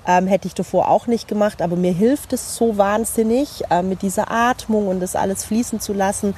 Ähm, 0.08 0.26
hätte 0.26 0.48
ich 0.48 0.56
davor 0.56 0.90
auch 0.90 1.06
nicht 1.06 1.28
gemacht, 1.28 1.62
aber 1.62 1.76
mir 1.76 1.92
hilft 1.94 2.34
es 2.34 2.56
so 2.56 2.78
wahnsinnig, 2.78 3.62
äh, 3.70 3.84
mit 3.84 4.02
dieser 4.02 4.32
Atmung 4.32 4.88
und 4.88 5.00
das 5.00 5.16
alles 5.16 5.46
fließen 5.46 5.80
zu 5.80 5.94
lassen. 5.94 6.34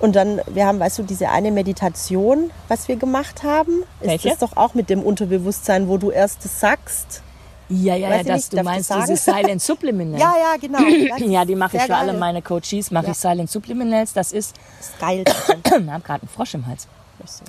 Und 0.00 0.16
dann, 0.16 0.40
wir 0.50 0.66
haben, 0.66 0.78
weißt 0.80 0.98
du, 0.98 1.02
diese 1.02 1.30
eine 1.30 1.50
Meditation, 1.50 2.50
was 2.68 2.88
wir 2.88 2.96
gemacht 2.96 3.42
haben, 3.42 3.84
ist 4.00 4.08
Welche? 4.08 4.28
das 4.30 4.38
doch 4.38 4.56
auch 4.56 4.74
mit 4.74 4.90
dem 4.90 5.02
Unterbewusstsein, 5.02 5.88
wo 5.88 5.96
du 5.96 6.10
erst 6.10 6.44
das 6.44 6.60
sagst 6.60 7.22
Ja, 7.70 7.94
ja, 7.94 8.10
ja, 8.16 8.22
dass 8.22 8.48
du 8.50 8.62
meinst 8.62 8.90
das 8.90 8.96
sagen? 8.98 9.10
diese 9.10 9.22
Silent 9.32 9.62
Subliminals. 9.62 10.22
Ja, 10.22 10.34
ja, 10.38 10.56
genau. 10.60 10.78
Ja, 11.26 11.42
ist 11.42 11.48
die 11.48 11.54
mache 11.56 11.76
ich 11.78 11.82
für 11.84 11.96
alle 11.96 12.12
geil. 12.12 12.20
meine 12.20 12.42
Coaches, 12.42 12.90
mache 12.90 13.06
Ja. 13.06 13.12
ich 13.12 13.18
Silent 13.18 13.50
Subliminals. 13.50 14.12
Das 14.12 14.32
ist, 14.32 14.54
Das 14.78 14.88
ist 14.90 14.98
geil. 15.00 15.24
ich 15.26 15.70
habe 15.72 16.02
gerade 16.02 16.22
einen 16.22 16.28
Frosch 16.28 16.52
im 16.54 16.66
Hals. 16.66 16.86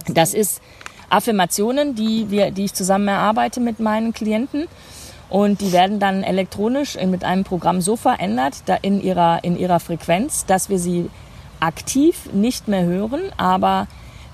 Das 0.07 0.33
ist 0.33 0.61
Affirmationen, 1.09 1.93
die, 1.95 2.29
wir, 2.29 2.51
die 2.51 2.65
ich 2.65 2.73
zusammen 2.73 3.09
erarbeite 3.09 3.59
mit 3.59 3.79
meinen 3.81 4.13
Klienten. 4.13 4.67
Und 5.31 5.61
die 5.61 5.71
werden 5.71 5.99
dann 5.99 6.23
elektronisch 6.23 6.97
mit 7.03 7.23
einem 7.23 7.45
Programm 7.45 7.79
so 7.79 7.95
verändert 7.95 8.63
da 8.65 8.75
in, 8.75 9.01
ihrer, 9.01 9.43
in 9.43 9.57
ihrer 9.57 9.79
Frequenz, 9.79 10.45
dass 10.45 10.69
wir 10.69 10.77
sie 10.77 11.09
aktiv 11.61 12.29
nicht 12.33 12.67
mehr 12.67 12.83
hören, 12.83 13.21
aber 13.37 13.87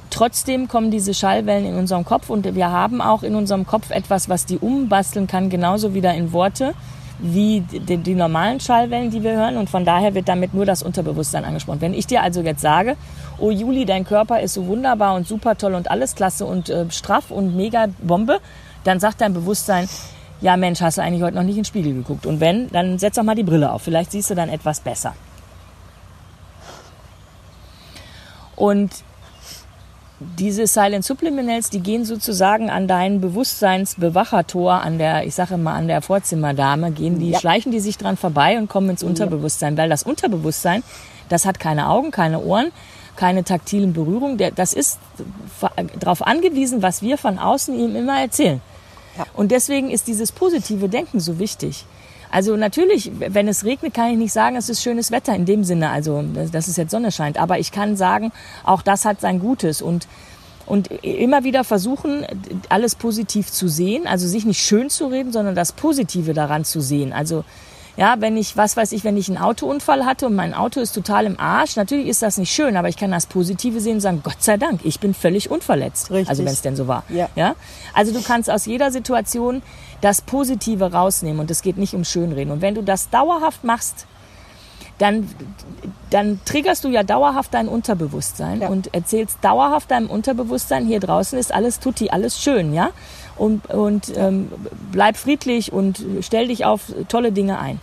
trotzdem 0.10 0.68
kommen 0.68 0.90
diese 0.90 1.14
Schallwellen 1.14 1.66
in 1.66 1.76
unserem 1.76 2.04
Kopf 2.04 2.32
und 2.32 2.56
wir 2.56 2.72
haben 2.72 3.00
auch 3.00 3.22
in 3.22 3.36
unserem 3.36 3.68
Kopf 3.68 3.92
etwas, 3.92 4.28
was 4.28 4.48
die 4.48 4.58
umbasteln 4.58 5.28
kann, 5.28 5.52
genauso 5.52 5.94
wieder 5.94 6.16
in 6.16 6.34
Worte 6.34 6.74
wie 7.20 7.62
die, 7.62 7.98
die 7.98 8.16
normalen 8.16 8.60
Schallwellen, 8.60 9.10
die 9.10 9.24
wir 9.24 9.34
hören. 9.34 9.58
Und 9.58 9.70
von 9.70 9.86
daher 9.86 10.14
wird 10.14 10.28
damit 10.28 10.54
nur 10.54 10.66
das 10.66 10.84
Unterbewusstsein 10.84 11.46
angesprochen. 11.46 11.82
Wenn 11.82 11.94
ich 11.94 12.08
dir 12.08 12.22
also 12.22 12.42
jetzt 12.42 12.62
sage, 12.62 12.96
oh 13.40 13.50
Juli, 13.50 13.86
dein 13.86 14.06
Körper 14.06 14.40
ist 14.40 14.54
so 14.54 14.68
wunderbar 14.68 15.16
und 15.16 15.28
super 15.28 15.58
toll 15.58 15.74
und 15.74 15.90
alles 15.90 16.16
klasse 16.16 16.46
und 16.46 16.70
äh, 16.70 16.90
straff 16.92 17.32
und 17.32 17.56
mega 17.56 17.88
Bombe, 18.02 18.40
dann 18.84 19.00
sagt 19.00 19.22
dein 19.22 19.34
Bewusstsein, 19.34 19.90
ja 20.42 20.58
Mensch, 20.58 20.82
hast 20.82 20.98
du 20.98 21.02
eigentlich 21.02 21.24
heute 21.24 21.36
noch 21.36 21.44
nicht 21.44 21.58
in 21.58 21.64
den 21.64 21.66
Spiegel 21.66 21.94
geguckt? 21.94 22.26
Und 22.26 22.40
wenn, 22.40 22.70
dann 22.70 23.00
setz 23.00 23.16
doch 23.16 23.24
mal 23.24 23.36
die 23.36 23.44
Brille 23.44 23.72
auf. 23.72 23.82
Vielleicht 23.84 24.12
siehst 24.12 24.30
du 24.30 24.36
dann 24.36 24.50
etwas 24.50 24.80
besser. 24.80 25.14
Und 28.56 28.92
diese 30.20 30.66
Silent 30.66 31.06
Subliminals, 31.06 31.70
die 31.70 31.80
gehen 31.80 32.04
sozusagen 32.04 32.72
an 32.72 32.88
dein 32.88 33.22
Bewusstseinsbewachertor, 33.22 34.82
an 34.82 34.98
der, 34.98 35.28
ich 35.28 35.36
sage 35.36 35.58
mal, 35.58 35.76
an 35.76 35.88
der 35.88 36.02
Vorzimmerdame, 36.02 36.92
gehen 36.92 37.20
die, 37.20 37.32
Ja. 37.32 37.40
schleichen 37.40 37.72
die 37.72 37.80
sich 37.80 38.00
dran 38.00 38.18
vorbei 38.18 38.58
und 38.58 38.68
kommen 38.68 38.90
ins 38.90 39.04
Unterbewusstsein, 39.04 39.78
weil 39.78 39.90
das 39.90 40.02
Unterbewusstsein, 40.02 40.82
das 41.30 41.46
hat 41.46 41.60
keine 41.60 41.88
Augen, 41.90 42.10
keine 42.10 42.40
Ohren, 42.40 42.72
keine 43.16 43.44
taktilen 43.44 43.94
Berührungen, 43.94 44.40
das 44.56 44.74
ist 44.74 44.98
darauf 46.00 46.26
angewiesen, 46.26 46.82
was 46.82 47.04
wir 47.04 47.20
von 47.20 47.38
außen 47.38 47.78
ihm 47.78 47.96
immer 47.96 48.20
erzählen. 48.20 48.60
Und 49.34 49.52
deswegen 49.52 49.90
ist 49.90 50.08
dieses 50.08 50.32
positive 50.32 50.90
Denken 50.90 51.20
so 51.20 51.40
wichtig. 51.40 51.86
Also 52.30 52.58
natürlich, 52.58 53.12
wenn 53.20 53.48
es 53.48 53.64
regnet, 53.64 53.94
kann 53.94 54.12
ich 54.12 54.18
nicht 54.18 54.34
sagen, 54.34 54.58
es 54.58 54.70
ist 54.70 54.84
schönes 54.84 55.12
Wetter 55.12 55.34
in 55.34 55.46
dem 55.46 55.64
Sinne, 55.64 55.90
also 55.90 56.24
dass 56.52 56.68
es 56.68 56.76
jetzt 56.76 56.92
Sonne 56.92 57.12
scheint. 57.12 57.38
Aber 57.38 57.58
ich 57.60 57.72
kann 57.72 57.96
sagen, 57.96 58.32
auch 58.66 58.82
das 58.82 59.06
hat 59.06 59.22
sein 59.22 59.40
Gutes 59.40 59.82
und 59.82 60.08
und 60.68 60.92
immer 61.02 61.46
wieder 61.46 61.64
versuchen, 61.64 62.26
alles 62.68 62.96
positiv 62.96 63.50
zu 63.50 63.70
sehen, 63.70 64.06
also 64.06 64.28
sich 64.28 64.46
nicht 64.46 64.62
schön 64.62 64.90
zu 64.90 65.08
reden, 65.08 65.32
sondern 65.32 65.56
das 65.56 65.72
Positive 65.72 66.34
daran 66.34 66.66
zu 66.66 66.82
sehen. 66.82 67.14
Also 67.14 67.46
ja, 67.98 68.16
wenn 68.20 68.38
ich, 68.38 68.56
was 68.56 68.78
weiß 68.78 68.92
ich, 68.92 69.04
wenn 69.04 69.18
ich 69.18 69.28
einen 69.28 69.40
Autounfall 69.40 70.06
hatte 70.06 70.28
und 70.28 70.36
mein 70.36 70.54
Auto 70.54 70.80
ist 70.80 70.94
total 70.94 71.26
im 71.26 71.40
Arsch, 71.40 71.76
natürlich 71.76 72.08
ist 72.08 72.22
das 72.22 72.38
nicht 72.38 72.52
schön, 72.52 72.78
aber 72.78 72.90
ich 72.90 72.96
kann 72.96 73.12
das 73.12 73.26
Positive 73.26 73.80
sehen 73.82 73.96
und 73.96 74.02
sagen, 74.02 74.22
Gott 74.24 74.42
sei 74.42 74.58
Dank, 74.58 74.82
ich 74.84 75.00
bin 75.00 75.16
völlig 75.16 75.50
unverletzt. 75.50 76.12
Richtig. 76.12 76.30
Also 76.30 76.46
wenn 76.46 76.54
es 76.54 76.62
denn 76.62 76.76
so 76.76 76.88
war. 76.88 77.04
Ja. 77.10 77.28
Ja? 77.36 77.56
Also 77.96 78.14
du 78.14 78.22
kannst 78.22 78.52
aus 78.52 78.68
jeder 78.68 78.92
Situation 78.92 79.64
das 80.02 80.22
Positive 80.22 80.92
rausnehmen 80.92 81.40
und 81.40 81.50
es 81.50 81.64
geht 81.64 81.78
nicht 81.78 81.96
um 81.96 82.06
Schönreden. 82.06 82.54
Und 82.54 82.62
wenn 82.62 82.76
du 82.76 82.84
das 82.84 83.10
dauerhaft 83.10 83.64
machst, 83.64 84.06
dann, 85.00 85.30
dann 86.10 86.40
triggerst 86.46 86.84
du 86.84 86.90
ja 86.90 87.04
dauerhaft 87.04 87.54
dein 87.54 87.68
Unterbewusstsein 87.68 88.62
Ja. 88.62 88.68
und 88.70 88.94
erzählst 88.94 89.38
dauerhaft 89.42 89.92
deinem 89.92 90.10
Unterbewusstsein, 90.10 90.86
hier 90.86 91.00
draußen 91.00 91.38
ist 91.38 91.54
alles 91.54 91.80
tutti, 91.80 92.10
alles 92.10 92.40
schön, 92.42 92.74
ja? 92.74 92.90
Und, 93.38 93.70
und 93.70 94.12
ähm, 94.16 94.52
bleib 94.92 95.18
friedlich 95.18 95.72
und 95.72 96.04
stell 96.22 96.48
dich 96.48 96.66
auf 96.66 96.94
tolle 97.08 97.32
Dinge 97.32 97.60
ein. 97.60 97.80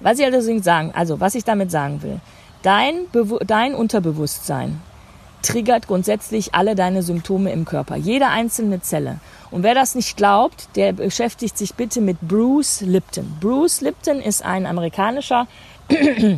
Was 0.00 0.18
ich 0.18 0.24
allerdings 0.24 0.64
sagen, 0.64 0.92
also 0.94 1.20
was 1.20 1.34
ich 1.34 1.44
damit 1.44 1.70
sagen 1.70 2.02
will, 2.02 2.20
dein, 2.62 3.06
Bewu 3.10 3.38
dein 3.38 3.74
Unterbewusstsein 3.74 4.80
triggert 5.42 5.86
grundsätzlich 5.86 6.54
alle 6.54 6.74
deine 6.74 7.02
Symptome 7.02 7.52
im 7.52 7.64
Körper, 7.64 7.96
jede 7.96 8.26
einzelne 8.26 8.80
Zelle. 8.80 9.18
Und 9.50 9.62
wer 9.62 9.74
das 9.74 9.94
nicht 9.94 10.16
glaubt, 10.16 10.68
der 10.76 10.92
beschäftigt 10.92 11.56
sich 11.56 11.74
bitte 11.74 12.00
mit 12.00 12.20
Bruce 12.20 12.82
Lipton. 12.82 13.36
Bruce 13.40 13.80
Lipton 13.80 14.20
ist 14.20 14.44
ein 14.44 14.66
amerikanischer 14.66 15.46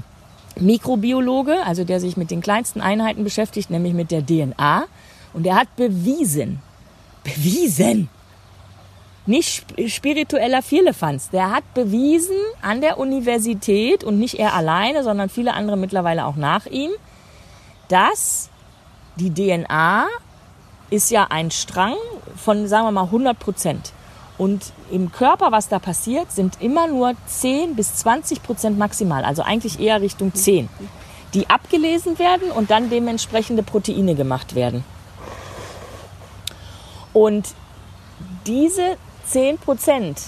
Mikrobiologe, 0.61 1.57
also 1.65 1.85
der 1.85 2.01
sich 2.01 2.17
mit 2.17 2.31
den 2.31 2.41
kleinsten 2.41 2.81
Einheiten 2.81 3.25
beschäftigt, 3.25 3.71
nämlich 3.71 3.95
mit 3.95 4.11
der 4.11 4.25
DNA. 4.25 4.85
Und 5.33 5.47
er 5.47 5.57
hat 5.57 5.75
bewiesen, 5.77 6.61
bewiesen, 7.25 8.09
nicht 9.31 9.49
sp- 9.57 9.89
spiritueller 9.89 10.63
Firlefanz, 10.63 11.31
der 11.31 11.51
hat 11.51 11.65
bewiesen 11.75 12.37
an 12.61 12.81
der 12.81 12.99
Universität 12.99 14.05
und 14.05 14.19
nicht 14.19 14.39
er 14.39 14.55
alleine, 14.55 15.03
sondern 15.03 15.31
viele 15.31 15.55
andere 15.55 15.77
mittlerweile 15.77 16.27
auch 16.27 16.37
nach 16.37 16.67
ihm, 16.67 16.91
dass 17.89 18.51
die 19.17 19.33
DNA 19.33 20.07
ist 20.91 21.11
ja 21.11 21.27
ein 21.31 21.51
Strang 21.51 21.95
von, 22.37 22.67
sagen 22.69 22.87
wir 22.87 22.93
mal, 22.93 23.05
100 23.05 23.39
Prozent. 23.39 23.93
Und 24.39 24.73
im 24.91 25.13
Körper, 25.13 25.53
was 25.53 25.69
da 25.69 25.79
passiert, 25.79 26.33
sind 26.33 26.61
immer 26.61 26.87
nur 26.87 27.15
10 27.27 27.77
bis 27.77 27.97
20 27.97 28.43
Prozent 28.43 28.79
maximal, 28.79 29.25
also 29.25 29.43
eigentlich 29.43 29.79
eher 29.79 30.01
Richtung 30.01 30.35
10, 30.35 30.69
die 31.35 31.49
abgelesen 31.51 32.19
werden 32.19 32.51
und 32.51 32.71
dann 32.71 32.91
dementsprechende 32.91 33.63
Proteine 33.63 34.15
gemacht 34.15 34.55
werden. 34.55 34.83
Und 37.13 37.49
diese 38.47 38.97
10 39.31 39.59
Prozent 39.59 40.21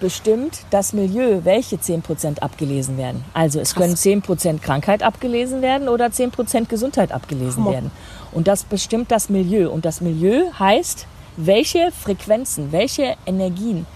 bestimmt 0.00 0.60
das 0.70 0.92
Milieu, 0.92 1.40
welche 1.44 1.80
10 1.80 2.02
Prozent 2.02 2.42
abgelesen 2.42 2.96
werden. 2.96 3.24
Also 3.34 3.60
es 3.60 3.74
können 3.74 3.96
10 3.96 4.22
Prozent 4.22 4.62
Krankheit 4.62 5.02
abgelesen 5.02 5.60
werden 5.60 5.88
oder 5.88 6.10
10 6.10 6.30
Prozent 6.30 6.68
Gesundheit 6.68 7.12
abgelesen 7.12 7.64
Hammer. 7.64 7.72
werden. 7.72 7.90
Und 8.32 8.48
das 8.48 8.64
bestimmt 8.64 9.10
das 9.10 9.28
Milieu. 9.28 9.70
Und 9.70 9.84
das 9.84 10.00
Milieu 10.00 10.52
heißt, 10.58 11.06
welche 11.36 11.90
Frequenzen, 11.90 12.72
welche 12.72 13.16
Energien 13.26 13.86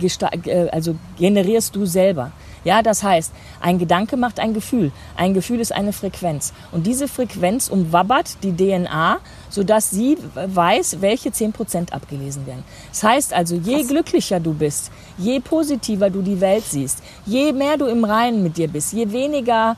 äh, 0.00 0.68
also 0.70 0.96
generierst 1.18 1.74
du 1.76 1.86
selber. 1.86 2.32
Ja, 2.64 2.82
das 2.82 3.02
heißt, 3.02 3.32
ein 3.60 3.78
Gedanke 3.78 4.16
macht 4.16 4.40
ein 4.40 4.54
Gefühl. 4.54 4.90
Ein 5.16 5.34
Gefühl 5.34 5.60
ist 5.60 5.72
eine 5.72 5.92
Frequenz. 5.92 6.52
Und 6.72 6.86
diese 6.86 7.08
Frequenz 7.08 7.68
umwabbert 7.68 8.42
die 8.42 8.56
DNA, 8.56 9.18
sodass 9.50 9.90
sie 9.90 10.16
weiß, 10.34 11.00
welche 11.00 11.28
10% 11.28 11.92
abgelesen 11.92 12.46
werden. 12.46 12.64
Das 12.90 13.02
heißt 13.02 13.32
also, 13.34 13.54
je 13.56 13.82
glücklicher 13.84 14.40
du 14.40 14.54
bist, 14.54 14.90
je 15.18 15.40
positiver 15.40 16.08
du 16.10 16.22
die 16.22 16.40
Welt 16.40 16.64
siehst, 16.64 16.98
je 17.26 17.52
mehr 17.52 17.76
du 17.76 17.86
im 17.86 18.04
Reinen 18.04 18.42
mit 18.42 18.56
dir 18.56 18.68
bist, 18.68 18.92
je 18.94 19.12
weniger 19.12 19.76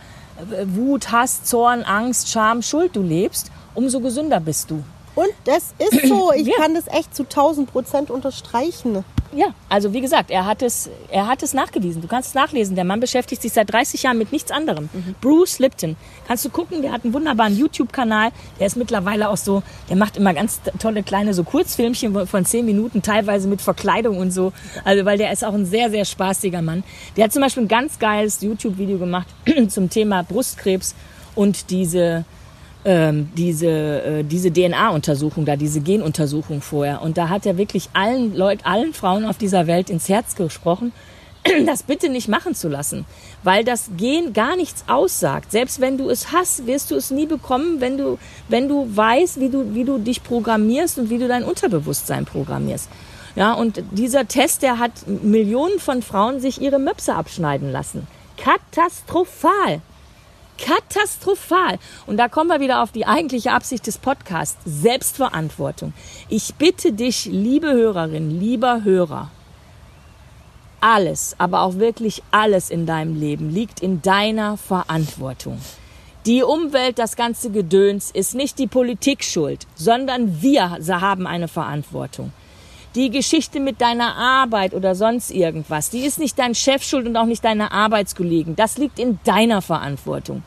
äh, 0.52 0.64
Wut, 0.66 1.10
Hass, 1.10 1.42
Zorn, 1.44 1.82
Angst, 1.82 2.30
Scham, 2.30 2.62
Schuld 2.62 2.94
du 2.94 3.02
lebst, 3.02 3.50
umso 3.74 4.00
gesünder 4.00 4.38
bist 4.40 4.70
du. 4.70 4.82
Und 5.16 5.28
das 5.44 5.74
ist 5.78 6.06
so. 6.08 6.30
Ich 6.32 6.46
Ja. 6.46 6.54
kann 6.56 6.74
das 6.74 6.86
echt 6.88 7.14
zu 7.16 7.24
1000 7.24 7.72
Prozent 7.72 8.10
unterstreichen. 8.10 9.04
Ja, 9.36 9.48
also 9.68 9.92
wie 9.92 10.00
gesagt, 10.00 10.30
er 10.30 10.46
hat 10.46 10.62
es, 10.62 10.88
er 11.10 11.26
hat 11.26 11.42
es 11.42 11.52
nachgewiesen. 11.52 12.00
Du 12.00 12.08
kannst 12.08 12.30
es 12.30 12.34
nachlesen. 12.34 12.74
Der 12.74 12.86
Mann 12.86 13.00
beschäftigt 13.00 13.42
sich 13.42 13.52
seit 13.52 13.70
30 13.70 14.02
Jahren 14.02 14.16
mit 14.16 14.32
nichts 14.32 14.50
anderem. 14.50 14.88
Bruce 15.20 15.58
Lipton. 15.58 15.94
Kannst 16.26 16.46
du 16.46 16.48
gucken, 16.48 16.80
der 16.80 16.90
hat 16.90 17.04
einen 17.04 17.12
wunderbaren 17.12 17.54
YouTube-Kanal. 17.54 18.30
Der 18.58 18.66
ist 18.66 18.76
mittlerweile 18.76 19.28
auch 19.28 19.36
so, 19.36 19.62
der 19.90 19.96
macht 19.96 20.16
immer 20.16 20.32
ganz 20.32 20.62
tolle 20.78 21.02
kleine 21.02 21.34
so 21.34 21.44
Kurzfilmchen 21.44 22.26
von 22.26 22.46
10 22.46 22.64
Minuten, 22.64 23.02
teilweise 23.02 23.46
mit 23.46 23.60
Verkleidung 23.60 24.16
und 24.16 24.30
so. 24.30 24.54
Also 24.84 25.04
weil 25.04 25.18
der 25.18 25.30
ist 25.30 25.44
auch 25.44 25.52
ein 25.52 25.66
sehr, 25.66 25.90
sehr 25.90 26.06
spaßiger 26.06 26.62
Mann. 26.62 26.82
Der 27.18 27.24
hat 27.24 27.32
zum 27.34 27.42
Beispiel 27.42 27.64
ein 27.64 27.68
ganz 27.68 27.98
geiles 27.98 28.40
YouTube-Video 28.40 28.96
gemacht 28.96 29.28
zum 29.68 29.90
Thema 29.90 30.22
Brustkrebs 30.22 30.94
und 31.34 31.68
diese 31.68 32.24
ähm, 32.86 33.28
diese, 33.36 33.66
äh, 33.68 34.22
diese 34.22 34.52
DNA-Untersuchung 34.52 35.44
da, 35.44 35.56
diese 35.56 35.80
Genuntersuchung 35.80 36.62
vorher. 36.62 37.02
Und 37.02 37.18
da 37.18 37.28
hat 37.28 37.44
er 37.44 37.58
wirklich 37.58 37.90
allen 37.94 38.34
Leuten, 38.36 38.64
allen 38.64 38.94
Frauen 38.94 39.24
auf 39.24 39.36
dieser 39.36 39.66
Welt 39.66 39.90
ins 39.90 40.08
Herz 40.08 40.36
gesprochen, 40.36 40.92
das 41.66 41.82
bitte 41.82 42.08
nicht 42.08 42.28
machen 42.28 42.54
zu 42.54 42.68
lassen, 42.68 43.04
weil 43.42 43.64
das 43.64 43.90
Gen 43.96 44.32
gar 44.32 44.54
nichts 44.54 44.84
aussagt. 44.86 45.50
Selbst 45.50 45.80
wenn 45.80 45.98
du 45.98 46.08
es 46.08 46.30
hast, 46.32 46.68
wirst 46.68 46.92
du 46.92 46.94
es 46.94 47.10
nie 47.10 47.26
bekommen, 47.26 47.80
wenn 47.80 47.98
du, 47.98 48.18
wenn 48.48 48.68
du 48.68 48.88
weißt, 48.96 49.40
wie 49.40 49.48
du, 49.48 49.74
wie 49.74 49.84
du 49.84 49.98
dich 49.98 50.22
programmierst 50.22 51.00
und 51.00 51.10
wie 51.10 51.18
du 51.18 51.26
dein 51.26 51.42
Unterbewusstsein 51.42 52.24
programmierst. 52.24 52.88
Ja, 53.34 53.52
und 53.52 53.82
dieser 53.90 54.28
Test, 54.28 54.62
der 54.62 54.78
hat 54.78 54.92
Millionen 55.06 55.80
von 55.80 56.02
Frauen 56.02 56.40
sich 56.40 56.60
ihre 56.60 56.78
Möpse 56.78 57.14
abschneiden 57.14 57.72
lassen. 57.72 58.06
Katastrophal. 58.38 59.82
Katastrophal. 60.58 61.78
Und 62.06 62.16
da 62.16 62.28
kommen 62.28 62.50
wir 62.50 62.60
wieder 62.60 62.82
auf 62.82 62.92
die 62.92 63.06
eigentliche 63.06 63.52
Absicht 63.52 63.86
des 63.86 63.98
Podcasts. 63.98 64.58
Selbstverantwortung. 64.64 65.92
Ich 66.28 66.54
bitte 66.54 66.92
dich, 66.92 67.26
liebe 67.26 67.72
Hörerin, 67.72 68.38
lieber 68.38 68.84
Hörer, 68.84 69.30
alles, 70.80 71.34
aber 71.38 71.62
auch 71.62 71.76
wirklich 71.76 72.22
alles 72.30 72.70
in 72.70 72.86
deinem 72.86 73.18
Leben 73.18 73.50
liegt 73.50 73.80
in 73.80 74.02
deiner 74.02 74.56
Verantwortung. 74.56 75.60
Die 76.26 76.42
Umwelt, 76.42 76.98
das 76.98 77.16
ganze 77.16 77.50
Gedöns 77.50 78.10
ist 78.10 78.34
nicht 78.34 78.58
die 78.58 78.66
Politik 78.66 79.22
schuld, 79.22 79.66
sondern 79.74 80.42
wir 80.42 80.78
haben 80.88 81.26
eine 81.26 81.48
Verantwortung. 81.48 82.32
Die 82.96 83.10
Geschichte 83.10 83.60
mit 83.60 83.82
deiner 83.82 84.16
Arbeit 84.16 84.72
oder 84.72 84.94
sonst 84.94 85.30
irgendwas, 85.30 85.90
die 85.90 86.06
ist 86.06 86.18
nicht 86.18 86.38
dein 86.38 86.54
Chef 86.54 86.82
schuld 86.82 87.06
und 87.06 87.14
auch 87.18 87.26
nicht 87.26 87.44
deine 87.44 87.70
Arbeitskollegen. 87.70 88.56
Das 88.56 88.78
liegt 88.78 88.98
in 88.98 89.18
deiner 89.22 89.60
Verantwortung. 89.60 90.42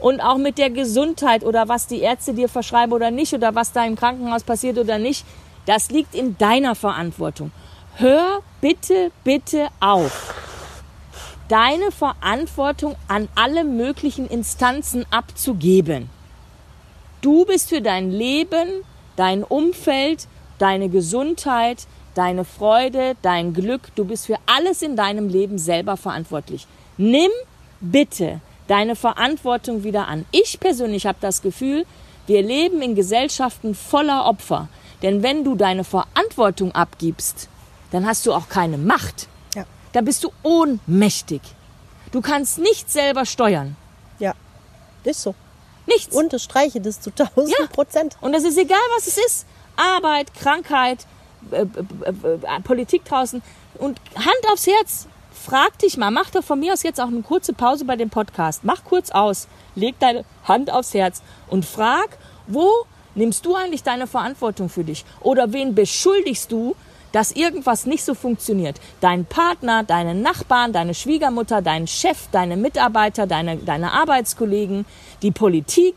Und 0.00 0.20
auch 0.20 0.36
mit 0.36 0.58
der 0.58 0.70
Gesundheit 0.70 1.44
oder 1.44 1.68
was 1.68 1.86
die 1.86 2.00
Ärzte 2.00 2.34
dir 2.34 2.48
verschreiben 2.48 2.92
oder 2.92 3.12
nicht 3.12 3.34
oder 3.34 3.54
was 3.54 3.70
da 3.70 3.84
im 3.86 3.94
Krankenhaus 3.94 4.42
passiert 4.42 4.78
oder 4.78 4.98
nicht, 4.98 5.24
das 5.66 5.92
liegt 5.92 6.16
in 6.16 6.36
deiner 6.38 6.74
Verantwortung. 6.74 7.52
Hör 7.94 8.40
bitte, 8.60 9.12
bitte 9.22 9.68
auf, 9.78 10.34
deine 11.46 11.92
Verantwortung 11.92 12.96
an 13.06 13.28
alle 13.36 13.62
möglichen 13.62 14.26
Instanzen 14.26 15.06
abzugeben. 15.12 16.10
Du 17.20 17.44
bist 17.44 17.68
für 17.68 17.80
dein 17.80 18.10
Leben, 18.10 18.82
dein 19.14 19.44
Umfeld, 19.44 20.26
deine 20.62 20.88
Gesundheit, 20.88 21.88
deine 22.14 22.44
Freude, 22.44 23.16
dein 23.20 23.52
Glück, 23.52 23.88
du 23.96 24.04
bist 24.04 24.26
für 24.26 24.38
alles 24.46 24.80
in 24.80 24.94
deinem 24.94 25.28
Leben 25.28 25.58
selber 25.58 25.96
verantwortlich. 25.96 26.68
Nimm 26.96 27.32
bitte 27.80 28.40
deine 28.68 28.94
Verantwortung 28.94 29.82
wieder 29.82 30.06
an. 30.06 30.24
Ich 30.30 30.60
persönlich 30.60 31.04
habe 31.06 31.18
das 31.20 31.42
Gefühl, 31.42 31.84
wir 32.28 32.42
leben 32.42 32.80
in 32.80 32.94
Gesellschaften 32.94 33.74
voller 33.74 34.24
Opfer. 34.24 34.68
Denn 35.02 35.24
wenn 35.24 35.42
du 35.42 35.56
deine 35.56 35.82
Verantwortung 35.82 36.70
abgibst, 36.72 37.48
dann 37.90 38.06
hast 38.06 38.24
du 38.24 38.32
auch 38.32 38.48
keine 38.48 38.78
Macht. 38.78 39.26
Ja. 39.56 39.64
Da 39.92 40.00
bist 40.00 40.22
du 40.22 40.30
ohnmächtig. 40.44 41.40
Du 42.12 42.20
kannst 42.20 42.58
nicht 42.58 42.88
selber 42.88 43.26
steuern. 43.26 43.74
Ja, 44.20 44.34
ist 45.02 45.22
so. 45.22 45.34
Nichts. 45.86 46.14
Unterstreiche 46.14 46.80
das 46.80 47.00
zu 47.00 47.10
1000 47.10 47.50
Ja. 47.58 47.66
Prozent. 47.66 48.16
Und 48.20 48.32
es 48.34 48.44
ist 48.44 48.56
egal, 48.56 48.78
was 48.96 49.08
es 49.08 49.18
ist. 49.18 49.46
Arbeit, 49.76 50.34
Krankheit, 50.34 51.06
äh, 51.50 51.62
äh, 51.62 51.66
äh, 51.66 52.60
Politik 52.62 53.04
draußen. 53.04 53.42
Und 53.78 54.00
Hand 54.14 54.52
aufs 54.52 54.66
Herz. 54.66 55.08
Frag 55.32 55.76
dich 55.78 55.96
mal, 55.96 56.10
mach 56.10 56.30
doch 56.30 56.44
von 56.44 56.60
mir 56.60 56.72
aus 56.72 56.84
jetzt 56.84 57.00
auch 57.00 57.08
eine 57.08 57.22
kurze 57.22 57.52
Pause 57.52 57.84
bei 57.84 57.96
dem 57.96 58.10
Podcast. 58.10 58.62
Mach 58.64 58.84
kurz 58.84 59.10
aus. 59.10 59.48
Leg 59.74 59.98
deine 59.98 60.24
Hand 60.44 60.70
aufs 60.72 60.94
Herz 60.94 61.22
und 61.48 61.64
frag, 61.64 62.16
wo 62.46 62.70
nimmst 63.14 63.44
du 63.44 63.56
eigentlich 63.56 63.82
deine 63.82 64.06
Verantwortung 64.06 64.68
für 64.68 64.84
dich? 64.84 65.04
Oder 65.20 65.52
wen 65.52 65.74
beschuldigst 65.74 66.52
du, 66.52 66.76
dass 67.10 67.32
irgendwas 67.32 67.86
nicht 67.86 68.04
so 68.04 68.14
funktioniert? 68.14 68.80
Dein 69.00 69.24
Partner, 69.24 69.82
deine 69.82 70.14
Nachbarn, 70.14 70.72
deine 70.72 70.94
Schwiegermutter, 70.94 71.60
dein 71.60 71.86
Chef, 71.86 72.28
deine 72.30 72.56
Mitarbeiter, 72.56 73.26
deine, 73.26 73.56
deine 73.56 73.92
Arbeitskollegen, 73.92 74.86
die 75.22 75.32
Politik, 75.32 75.96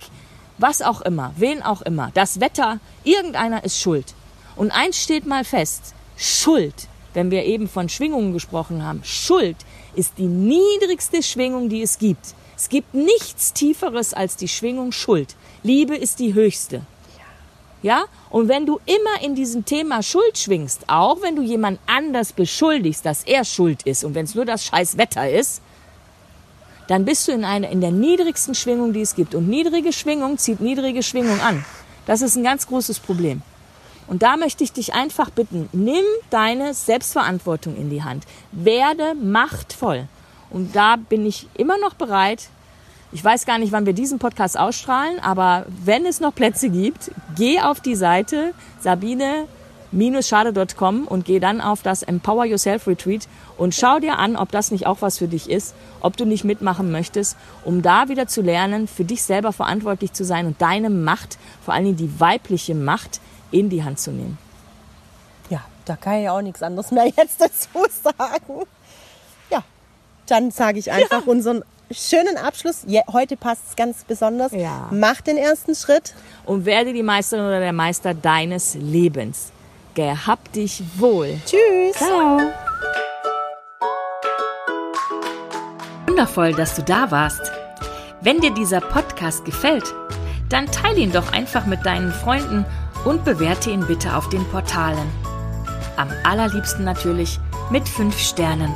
was 0.57 0.81
auch 0.81 1.01
immer, 1.01 1.33
wen 1.37 1.61
auch 1.61 1.81
immer, 1.81 2.11
das 2.13 2.39
Wetter, 2.39 2.79
irgendeiner 3.03 3.63
ist 3.63 3.79
schuld. 3.79 4.13
Und 4.55 4.71
eins 4.71 5.01
steht 5.01 5.25
mal 5.25 5.43
fest, 5.43 5.93
Schuld, 6.17 6.87
wenn 7.13 7.31
wir 7.31 7.43
eben 7.43 7.67
von 7.67 7.89
Schwingungen 7.89 8.33
gesprochen 8.33 8.83
haben, 8.83 9.03
Schuld 9.03 9.57
ist 9.95 10.13
die 10.17 10.27
niedrigste 10.27 11.23
Schwingung, 11.23 11.69
die 11.69 11.81
es 11.81 11.97
gibt. 11.97 12.33
Es 12.55 12.69
gibt 12.69 12.93
nichts 12.93 13.53
Tieferes 13.53 14.13
als 14.13 14.37
die 14.37 14.47
Schwingung 14.47 14.91
Schuld. 14.91 15.35
Liebe 15.63 15.95
ist 15.95 16.19
die 16.19 16.33
höchste. 16.33 16.81
Ja? 17.81 18.05
Und 18.29 18.47
wenn 18.47 18.65
du 18.65 18.79
immer 18.85 19.21
in 19.21 19.35
diesem 19.35 19.65
Thema 19.65 20.01
Schuld 20.01 20.37
schwingst, 20.37 20.85
auch 20.87 21.21
wenn 21.21 21.35
du 21.35 21.41
jemand 21.41 21.79
anders 21.85 22.33
beschuldigst, 22.33 23.05
dass 23.05 23.23
er 23.23 23.43
schuld 23.43 23.83
ist 23.83 24.03
und 24.03 24.15
wenn 24.15 24.25
es 24.25 24.35
nur 24.35 24.45
das 24.45 24.65
scheiß 24.65 24.97
Wetter 24.97 25.29
ist, 25.29 25.61
dann 26.87 27.05
bist 27.05 27.27
du 27.27 27.31
in, 27.31 27.43
einer, 27.43 27.69
in 27.69 27.81
der 27.81 27.91
niedrigsten 27.91 28.55
Schwingung, 28.55 28.93
die 28.93 29.01
es 29.01 29.15
gibt. 29.15 29.35
Und 29.35 29.47
niedrige 29.47 29.91
Schwingung 29.91 30.37
zieht 30.37 30.61
niedrige 30.61 31.03
Schwingung 31.03 31.39
an. 31.41 31.65
Das 32.05 32.21
ist 32.21 32.35
ein 32.35 32.43
ganz 32.43 32.67
großes 32.67 32.99
Problem. 32.99 33.41
Und 34.07 34.21
da 34.21 34.37
möchte 34.37 34.63
ich 34.63 34.71
dich 34.71 34.93
einfach 34.93 35.31
bitten, 35.31 35.67
nimm 35.71 36.03
deine 36.29 36.73
Selbstverantwortung 36.73 37.75
in 37.75 37.89
die 37.89 38.03
Hand. 38.03 38.23
Werde 38.51 39.15
machtvoll. 39.15 40.07
Und 40.51 40.75
da 40.75 40.95
bin 40.95 41.25
ich 41.25 41.47
immer 41.55 41.77
noch 41.79 41.95
bereit. 41.95 42.49
Ich 43.11 43.23
weiß 43.23 43.45
gar 43.45 43.57
nicht, 43.57 43.71
wann 43.71 43.85
wir 43.85 43.93
diesen 43.93 44.19
Podcast 44.19 44.59
ausstrahlen, 44.59 45.19
aber 45.19 45.65
wenn 45.83 46.05
es 46.05 46.19
noch 46.19 46.35
Plätze 46.35 46.69
gibt, 46.69 47.11
geh 47.35 47.61
auf 47.61 47.79
die 47.79 47.95
Seite 47.95 48.53
sabine-schade.com 49.91 51.07
und 51.07 51.25
geh 51.25 51.39
dann 51.39 51.61
auf 51.61 51.81
das 51.81 52.03
Empower 52.03 52.45
Yourself 52.45 52.87
Retreat 52.87 53.27
und 53.57 53.73
schau 53.73 53.99
dir 53.99 54.19
an, 54.19 54.35
ob 54.35 54.51
das 54.51 54.71
nicht 54.71 54.85
auch 54.87 55.01
was 55.01 55.17
für 55.17 55.27
dich 55.27 55.49
ist, 55.49 55.75
ob 56.01 56.17
du 56.17 56.25
nicht 56.25 56.43
mitmachen 56.43 56.91
möchtest, 56.91 57.37
um 57.63 57.81
da 57.81 58.09
wieder 58.09 58.27
zu 58.27 58.41
lernen, 58.41 58.87
für 58.87 59.05
dich 59.05 59.23
selber 59.23 59.53
verantwortlich 59.53 60.13
zu 60.13 60.25
sein 60.25 60.45
und 60.45 60.61
deine 60.61 60.89
Macht, 60.89 61.37
vor 61.63 61.73
allen 61.73 61.85
Dingen 61.85 61.97
die 61.97 62.19
weibliche 62.19 62.75
Macht, 62.75 63.21
in 63.51 63.69
die 63.69 63.83
Hand 63.83 63.99
zu 63.99 64.11
nehmen. 64.11 64.37
Ja, 65.49 65.61
da 65.85 65.95
kann 65.95 66.21
ich 66.21 66.29
auch 66.29 66.41
nichts 66.41 66.61
anderes 66.61 66.91
mehr 66.91 67.07
jetzt 67.17 67.39
dazu 67.39 67.85
sagen. 68.03 68.63
Ja, 69.49 69.63
dann 70.27 70.51
sage 70.51 70.79
ich 70.79 70.91
einfach 70.91 71.25
unseren 71.25 71.63
schönen 71.91 72.37
Abschluss. 72.37 72.81
Je, 72.87 73.01
heute 73.11 73.37
passt 73.37 73.61
es 73.69 73.75
ganz 73.75 74.03
besonders. 74.03 74.51
Ja. 74.51 74.89
Mach 74.91 75.21
den 75.21 75.37
ersten 75.37 75.75
Schritt. 75.75 76.13
Und 76.45 76.65
werde 76.65 76.93
die 76.93 77.03
Meisterin 77.03 77.45
oder 77.45 77.59
der 77.59 77.73
Meister 77.73 78.13
deines 78.13 78.73
Lebens. 78.75 79.51
Gehab 79.95 80.51
dich 80.51 80.83
wohl. 80.97 81.39
Tschüss. 81.45 81.95
Ciao. 81.95 82.41
Wundervoll, 86.05 86.53
dass 86.53 86.75
du 86.75 86.83
da 86.83 87.09
warst. 87.11 87.49
Wenn 88.19 88.41
dir 88.41 88.53
dieser 88.53 88.81
Podcast 88.81 89.45
gefällt, 89.45 89.95
dann 90.49 90.65
teile 90.67 90.99
ihn 90.99 91.13
doch 91.13 91.31
einfach 91.31 91.65
mit 91.65 91.85
deinen 91.85 92.11
Freunden 92.11 92.65
und 93.05 93.23
bewerte 93.23 93.71
ihn 93.71 93.87
bitte 93.87 94.17
auf 94.17 94.27
den 94.27 94.43
Portalen. 94.49 95.09
Am 95.95 96.09
allerliebsten 96.25 96.83
natürlich 96.83 97.39
mit 97.69 97.87
5 97.87 98.19
Sternen. 98.19 98.75